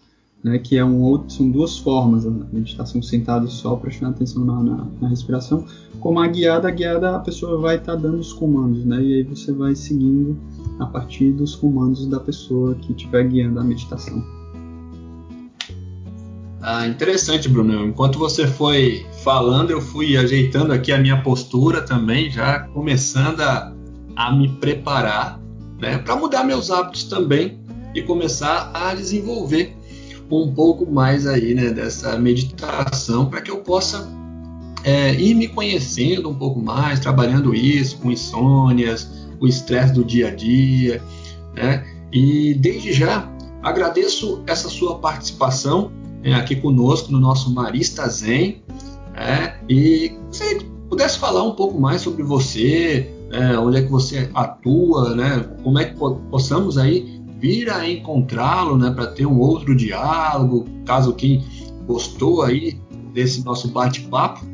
né, 0.42 0.58
que 0.58 0.76
é 0.76 0.84
um 0.84 1.02
outro, 1.02 1.30
são 1.30 1.50
duas 1.50 1.78
formas, 1.78 2.24
a 2.24 2.30
meditação 2.30 3.02
sentado 3.02 3.48
só 3.48 3.74
prestando 3.74 4.12
atenção 4.12 4.44
na, 4.44 4.62
na, 4.62 4.86
na, 5.00 5.08
respiração, 5.08 5.64
como 5.98 6.20
a 6.20 6.28
guiada, 6.28 6.68
a 6.68 6.70
guiada 6.70 7.16
a 7.16 7.18
pessoa 7.18 7.58
vai 7.58 7.76
estar 7.76 7.96
tá 7.96 8.02
dando 8.02 8.20
os 8.20 8.32
comandos, 8.32 8.84
né, 8.84 9.02
e 9.02 9.14
aí 9.14 9.22
você 9.24 9.52
vai 9.52 9.74
seguindo 9.74 10.36
a 10.78 10.86
partir 10.86 11.32
dos 11.32 11.56
comandos 11.56 12.06
da 12.06 12.20
pessoa 12.20 12.76
que 12.76 12.92
estiver 12.92 13.26
guiando 13.26 13.58
a 13.58 13.64
meditação. 13.64 14.37
Ah, 16.70 16.86
interessante, 16.86 17.48
Bruno. 17.48 17.86
Enquanto 17.86 18.18
você 18.18 18.46
foi 18.46 19.06
falando, 19.24 19.70
eu 19.70 19.80
fui 19.80 20.18
ajeitando 20.18 20.70
aqui 20.70 20.92
a 20.92 20.98
minha 20.98 21.22
postura 21.22 21.80
também, 21.80 22.30
já 22.30 22.58
começando 22.60 23.40
a, 23.40 23.72
a 24.14 24.36
me 24.36 24.50
preparar 24.50 25.40
né, 25.80 25.96
para 25.96 26.14
mudar 26.14 26.44
meus 26.44 26.70
hábitos 26.70 27.04
também 27.04 27.58
e 27.94 28.02
começar 28.02 28.70
a 28.74 28.94
desenvolver 28.94 29.74
um 30.30 30.52
pouco 30.52 30.84
mais 30.84 31.26
aí, 31.26 31.54
né, 31.54 31.70
dessa 31.70 32.18
meditação 32.18 33.30
para 33.30 33.40
que 33.40 33.50
eu 33.50 33.62
possa 33.62 34.06
é, 34.84 35.14
ir 35.14 35.32
me 35.32 35.48
conhecendo 35.48 36.28
um 36.28 36.34
pouco 36.34 36.60
mais, 36.60 37.00
trabalhando 37.00 37.54
isso 37.54 37.96
com 37.96 38.12
insônias, 38.12 39.10
o 39.40 39.46
estresse 39.46 39.94
do 39.94 40.04
dia 40.04 40.28
a 40.28 40.34
dia, 40.34 41.02
né? 41.54 41.86
E 42.12 42.52
desde 42.52 42.92
já 42.92 43.26
agradeço 43.62 44.42
essa 44.46 44.68
sua 44.68 44.98
participação 44.98 45.90
né, 46.22 46.34
aqui 46.34 46.56
conosco 46.56 47.10
no 47.12 47.20
nosso 47.20 47.52
Marista 47.52 48.08
Zen, 48.08 48.62
né? 49.14 49.58
E 49.68 50.12
se 50.30 50.60
pudesse 50.88 51.18
falar 51.18 51.42
um 51.42 51.52
pouco 51.52 51.80
mais 51.80 52.00
sobre 52.00 52.22
você, 52.22 53.10
é, 53.30 53.58
onde 53.58 53.78
é 53.78 53.82
que 53.82 53.90
você 53.90 54.30
atua, 54.34 55.14
né? 55.14 55.44
Como 55.62 55.78
é 55.78 55.84
que 55.84 55.96
possamos 56.30 56.78
aí 56.78 57.20
vir 57.38 57.70
a 57.70 57.88
encontrá-lo, 57.88 58.76
né? 58.76 58.90
Para 58.90 59.06
ter 59.06 59.26
um 59.26 59.38
outro 59.38 59.76
diálogo, 59.76 60.66
caso 60.84 61.12
quem 61.12 61.44
gostou 61.86 62.42
aí 62.42 62.80
desse 63.12 63.44
nosso 63.44 63.68
bate-papo 63.68 64.46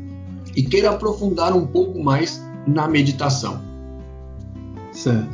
e 0.55 0.63
queira 0.63 0.91
aprofundar 0.91 1.53
um 1.53 1.65
pouco 1.65 2.01
mais 2.03 2.41
na 2.67 2.87
meditação. 2.87 3.61
Certo. 4.91 5.29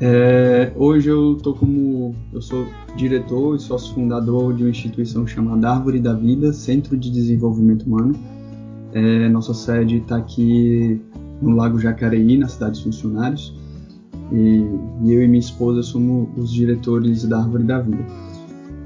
É, 0.00 0.72
hoje 0.74 1.08
eu 1.08 1.36
tô 1.36 1.54
como 1.54 2.14
eu 2.32 2.42
sou 2.42 2.66
diretor 2.96 3.54
e 3.54 3.60
sócio 3.60 3.94
fundador 3.94 4.52
de 4.54 4.64
uma 4.64 4.70
instituição 4.70 5.26
chamada 5.26 5.70
Árvore 5.70 6.00
da 6.00 6.12
Vida, 6.12 6.52
Centro 6.52 6.96
de 6.96 7.10
Desenvolvimento 7.10 7.84
Humano. 7.84 8.14
É, 8.92 9.28
nossa 9.28 9.54
sede 9.54 9.98
está 9.98 10.16
aqui 10.16 11.00
no 11.40 11.54
Lago 11.56 11.78
Jacareí, 11.78 12.36
na 12.36 12.48
cidade 12.48 12.72
dos 12.72 12.82
funcionários. 12.82 13.54
E, 14.32 14.64
eu 15.04 15.22
e 15.22 15.28
minha 15.28 15.38
esposa 15.38 15.82
somos 15.82 16.28
os 16.36 16.52
diretores 16.52 17.24
da 17.24 17.38
Árvore 17.38 17.64
da 17.64 17.80
Vida. 17.80 18.04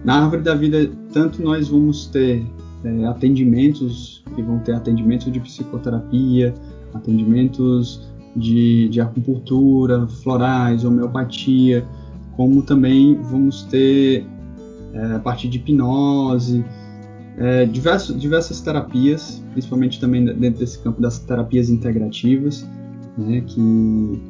Na 0.04 0.22
Árvore 0.22 0.42
da 0.42 0.54
Vida, 0.54 0.90
tanto 1.12 1.42
nós 1.42 1.68
vamos 1.68 2.06
ter 2.06 2.44
é, 2.84 3.06
atendimentos, 3.06 4.22
que 4.34 4.42
vão 4.42 4.58
ter 4.58 4.72
atendimentos 4.72 5.32
de 5.32 5.40
psicoterapia, 5.40 6.54
atendimentos 6.94 8.07
de, 8.36 8.88
de 8.88 9.00
acupuntura, 9.00 10.06
florais, 10.06 10.84
homeopatia, 10.84 11.86
como 12.36 12.62
também 12.62 13.14
vamos 13.22 13.64
ter 13.64 14.24
é, 14.92 15.14
a 15.14 15.18
partir 15.18 15.48
de 15.48 15.58
hipnose, 15.58 16.64
é, 17.36 17.64
diversos, 17.66 18.18
diversas 18.20 18.60
terapias, 18.60 19.42
principalmente 19.52 20.00
também 20.00 20.24
dentro 20.24 20.60
desse 20.60 20.78
campo 20.78 21.00
das 21.00 21.18
terapias 21.18 21.70
integrativas, 21.70 22.66
né, 23.16 23.42
que, 23.46 24.22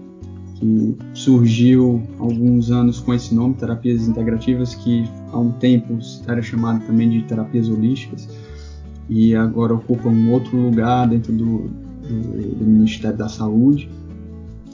que 0.56 0.96
surgiu 1.14 2.02
há 2.18 2.22
alguns 2.22 2.70
anos 2.70 3.00
com 3.00 3.14
esse 3.14 3.34
nome, 3.34 3.54
terapias 3.54 4.06
integrativas, 4.06 4.74
que 4.74 5.04
há 5.32 5.38
um 5.38 5.52
tempo 5.52 5.98
era 6.26 6.42
chamado 6.42 6.84
também 6.86 7.08
de 7.08 7.22
terapias 7.22 7.68
holísticas, 7.68 8.28
e 9.08 9.34
agora 9.34 9.74
ocupa 9.74 10.08
um 10.08 10.32
outro 10.32 10.56
lugar 10.56 11.08
dentro 11.08 11.32
do, 11.32 11.70
do, 12.12 12.64
Ministério 12.64 13.16
da 13.16 13.28
Saúde, 13.28 13.88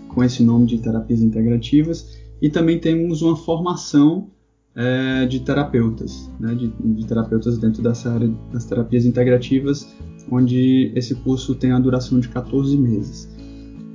com 0.09 0.23
esse 0.23 0.43
nome 0.43 0.67
de 0.67 0.79
terapias 0.79 1.21
integrativas, 1.21 2.19
e 2.41 2.49
também 2.49 2.79
temos 2.79 3.23
uma 3.23 3.37
formação 3.37 4.29
é, 4.75 5.27
de 5.27 5.41
terapeutas, 5.41 6.31
né, 6.39 6.55
de, 6.55 6.69
de, 6.69 7.07
terapeutas 7.07 7.59
dentro 7.59 7.83
dessa 7.83 8.13
área 8.13 8.31
das 8.53 8.65
terapias 8.65 9.05
integrativas, 9.05 9.95
onde 10.31 10.93
esse 10.95 11.15
curso 11.15 11.55
tem 11.55 11.73
a 11.73 11.79
duração 11.79 12.19
de 12.19 12.29
14 12.29 12.77
meses. 12.77 13.29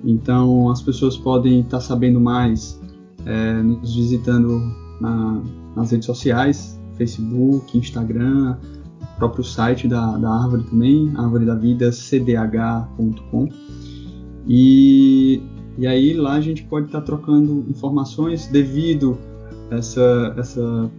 Então, 0.04 0.70
as 0.70 0.82
pessoas 0.82 1.18
podem 1.18 1.62
estar 1.62 1.82
sabendo 1.82 2.22
mais 2.22 2.80
é, 3.26 3.62
nos 3.62 3.96
visitando 3.96 4.62
na, 5.02 5.42
nas 5.76 5.92
redes 5.92 6.06
sociais, 6.06 6.80
Facebook, 6.96 7.78
Instagram, 7.78 8.58
próprio 9.20 9.44
site 9.44 9.88
da, 9.88 10.18
da 10.18 10.30
Árvore 10.30 10.64
também, 10.64 11.12
Árvore 11.16 11.46
da 11.46 11.54
Vida, 11.54 11.92
cdh.com. 11.92 13.50
E, 14.48 15.44
e 15.78 15.86
aí 15.86 16.14
lá 16.14 16.34
a 16.34 16.42
gente 16.42 16.64
pode 16.64 16.88
estar 16.88 17.02
trocando 17.02 17.66
informações 17.70 18.48
devido 18.48 19.18
essa, 19.70 20.34
essa 20.38 20.90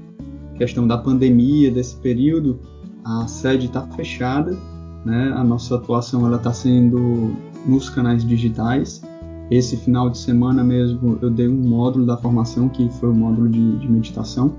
questão 0.57 0.87
da 0.87 0.99
pandemia, 0.99 1.71
desse 1.71 1.97
período, 1.97 2.61
a 3.05 3.27
sede 3.27 3.67
está 3.67 3.83
fechada, 3.89 4.57
né? 5.05 5.33
A 5.35 5.43
nossa 5.43 5.77
atuação 5.77 6.27
ela 6.27 6.37
está 6.37 6.53
sendo 6.53 7.35
nos 7.67 7.89
canais 7.89 8.25
digitais. 8.25 9.03
Esse 9.51 9.77
final 9.77 10.11
de 10.11 10.19
semana 10.19 10.63
mesmo 10.63 11.19
eu 11.21 11.31
dei 11.31 11.49
um 11.49 11.57
módulo 11.57 12.07
da 12.07 12.17
formação 12.17 12.69
que 12.69 12.89
foi 13.01 13.09
o 13.09 13.15
módulo 13.15 13.49
de, 13.49 13.79
de 13.79 13.91
meditação. 13.91 14.55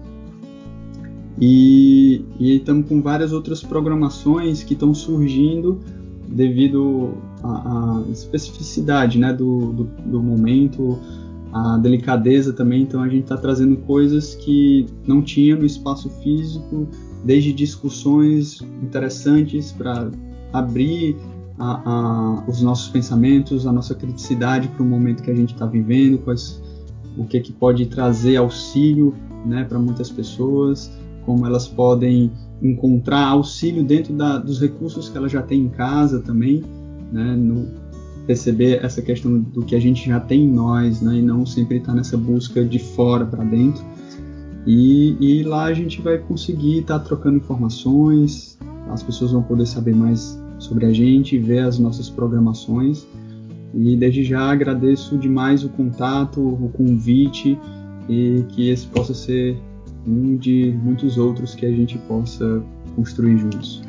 E, 1.42 2.24
estamos 2.40 2.88
com 2.88 3.02
várias 3.02 3.34
outras 3.34 3.64
programações 3.64 4.62
que 4.64 4.74
estão 4.74 4.94
surgindo 4.94 5.80
devido 6.28 7.18
à, 7.44 8.04
especificidade 8.12 9.18
né, 9.18 9.34
do, 9.34 9.74
do, 9.74 9.84
do, 10.06 10.22
momento, 10.22 11.00
a 11.52 11.80
delicadeza 11.80 12.54
também. 12.54 12.84
Então 12.84 13.02
a 13.02 13.10
gente 13.10 13.24
está 13.24 13.38
trazendo 13.38 13.76
coisas 13.78 14.36
que 14.36 14.86
não 15.08 15.24
tinha 15.24 15.56
no 15.56 15.66
espaço 15.66 16.12
físico, 16.22 16.88
desde 17.26 17.52
discussões 17.52 18.62
interessantes 18.84 19.72
para 19.72 20.12
abrir 20.54 21.18
a, 21.58 21.82
a, 21.90 22.44
os 22.48 22.62
nossos 22.62 22.90
pensamentos, 22.90 23.66
a 23.66 23.72
nossa 23.72 23.96
criticidade 23.96 24.68
para 24.68 24.84
o 24.84 24.86
momento 24.86 25.24
que 25.24 25.32
a 25.32 25.36
gente 25.36 25.54
está 25.54 25.66
vivendo, 25.66 26.20
quais, 26.20 26.62
o 27.18 27.26
que, 27.26 27.40
que 27.40 27.52
pode 27.52 27.88
trazer 27.88 28.38
auxílio 28.38 29.16
né, 29.44 29.64
para 29.64 29.80
muitas 29.80 30.12
pessoas, 30.12 30.92
como 31.26 31.46
elas 31.46 31.68
podem 31.68 32.32
encontrar 32.62 33.28
auxílio 33.28 33.84
dentro 33.84 34.14
da, 34.14 34.38
dos 34.38 34.62
recursos 34.62 35.10
que 35.10 35.18
elas 35.18 35.32
já 35.32 35.42
têm 35.42 35.62
em 35.62 35.70
casa 35.70 36.20
também, 36.20 36.64
né, 37.12 37.36
no, 37.36 37.68
perceber 38.26 38.84
essa 38.84 39.02
questão 39.02 39.40
do 39.40 39.64
que 39.64 39.76
a 39.76 39.80
gente 39.80 40.08
já 40.08 40.20
tem 40.20 40.44
em 40.44 40.52
nós, 40.52 41.02
né, 41.02 41.18
e 41.18 41.22
não 41.22 41.46
sempre 41.46 41.78
estar 41.78 41.92
tá 41.92 41.96
nessa 41.96 42.18
busca 42.18 42.64
de 42.64 42.80
fora 42.80 43.26
para 43.26 43.44
dentro. 43.44 43.84
E, 44.66 45.18
e, 45.20 45.44
lá 45.44 45.64
a 45.64 45.74
gente 45.74 46.02
vai 46.02 46.20
conseguir 46.20 46.80
estar 46.80 47.00
tá 47.00 47.06
trocando 47.06 47.38
informações, 47.38 48.60
as 48.90 49.02
pessoas 49.02 49.32
vão 49.32 49.42
poder 49.42 49.66
saber 49.66 49.96
mais 49.96 50.40
sobre 50.60 50.86
a 50.86 50.94
gente, 50.94 51.38
ver 51.40 51.60
as 51.60 51.80
nossas 51.80 52.10
programações. 52.10 53.06
E 53.74 53.96
desde 53.96 54.24
já 54.24 54.52
agradeço 54.52 55.18
demais 55.18 55.64
o 55.64 55.70
contato, 55.70 56.40
o 56.42 56.70
convite 56.70 57.58
e 58.08 58.44
que 58.50 58.70
esse 58.70 58.86
possa 58.88 59.14
ser 59.14 59.58
um 60.06 60.36
de 60.36 60.78
muitos 60.84 61.18
outros 61.18 61.56
que 61.56 61.66
a 61.66 61.72
gente 61.72 61.98
possa 62.00 62.64
construir 62.96 63.38
juntos. 63.38 63.82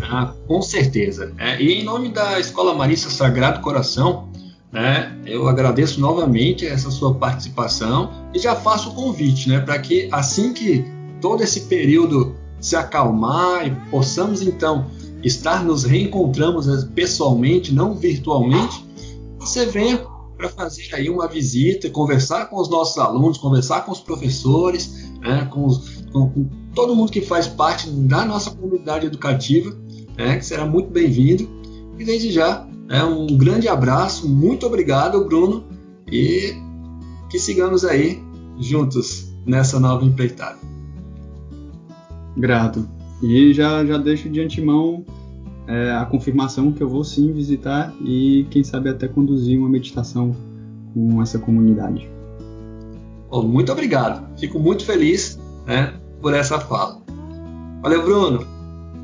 Ah, 0.00 0.32
com 0.46 0.62
certeza. 0.62 1.32
É, 1.38 1.60
e 1.60 1.80
em 1.80 1.84
nome 1.84 2.08
da 2.10 2.40
Escola 2.40 2.74
Marista 2.74 3.10
Sagrado 3.10 3.60
Coração, 3.60 4.28
né, 4.72 5.14
eu 5.26 5.48
agradeço 5.48 6.00
novamente 6.00 6.66
essa 6.66 6.90
sua 6.90 7.14
participação 7.14 8.10
e 8.34 8.38
já 8.38 8.54
faço 8.54 8.90
o 8.90 8.94
convite 8.94 9.48
né, 9.48 9.60
para 9.60 9.78
que 9.78 10.08
assim 10.12 10.52
que 10.52 10.84
todo 11.20 11.42
esse 11.42 11.62
período 11.62 12.34
se 12.60 12.76
acalmar 12.76 13.66
e 13.66 13.70
possamos 13.90 14.42
então 14.42 14.86
estar 15.22 15.64
nos 15.64 15.84
reencontramos 15.84 16.66
pessoalmente, 16.94 17.74
não 17.74 17.94
virtualmente, 17.94 18.84
você 19.38 19.66
venha 19.66 19.98
para 20.40 20.48
fazer 20.48 20.88
aí 20.94 21.10
uma 21.10 21.28
visita, 21.28 21.90
conversar 21.90 22.46
com 22.46 22.56
os 22.56 22.70
nossos 22.70 22.96
alunos, 22.96 23.36
conversar 23.36 23.84
com 23.84 23.92
os 23.92 24.00
professores, 24.00 25.10
né, 25.20 25.46
com, 25.50 25.66
os, 25.66 26.02
com, 26.10 26.30
com, 26.30 26.48
todo 26.74 26.96
mundo 26.96 27.12
que 27.12 27.20
faz 27.20 27.46
parte 27.46 27.90
da 27.90 28.24
nossa 28.24 28.50
comunidade 28.50 29.06
educativa, 29.06 29.76
né, 30.16 30.38
que 30.38 30.46
será 30.46 30.64
muito 30.64 30.90
bem-vindo. 30.90 31.46
E 31.98 32.04
desde 32.04 32.32
já, 32.32 32.66
né, 32.88 33.04
um 33.04 33.26
grande 33.26 33.68
abraço, 33.68 34.26
muito 34.26 34.66
obrigado, 34.66 35.22
Bruno, 35.26 35.64
e 36.10 36.54
que 37.28 37.38
sigamos 37.38 37.84
aí 37.84 38.22
juntos 38.58 39.30
nessa 39.44 39.78
nova 39.78 40.04
empreitada. 40.04 40.58
Grato. 42.36 42.88
E 43.22 43.52
já, 43.52 43.84
já 43.84 43.98
deixo 43.98 44.30
de 44.30 44.40
antemão 44.40 45.04
é, 45.70 45.92
a 45.92 46.04
confirmação 46.04 46.72
que 46.72 46.82
eu 46.82 46.88
vou 46.88 47.04
sim 47.04 47.32
visitar 47.32 47.94
e, 48.00 48.44
quem 48.50 48.64
sabe, 48.64 48.88
até 48.88 49.06
conduzir 49.06 49.56
uma 49.56 49.68
meditação 49.68 50.34
com 50.92 51.22
essa 51.22 51.38
comunidade. 51.38 52.10
Oh, 53.30 53.42
muito 53.42 53.70
obrigado. 53.70 54.26
Fico 54.36 54.58
muito 54.58 54.84
feliz 54.84 55.38
né, 55.64 55.94
por 56.20 56.34
essa 56.34 56.58
fala. 56.58 57.00
Valeu, 57.82 58.02
Bruno. 58.02 58.44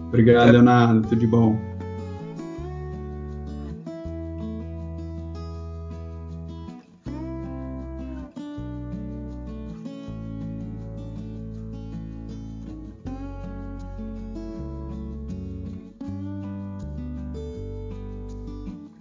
Obrigado, 0.08 0.50
Leonardo. 0.50 1.02
Tudo 1.02 1.20
de 1.20 1.26
bom. 1.28 1.56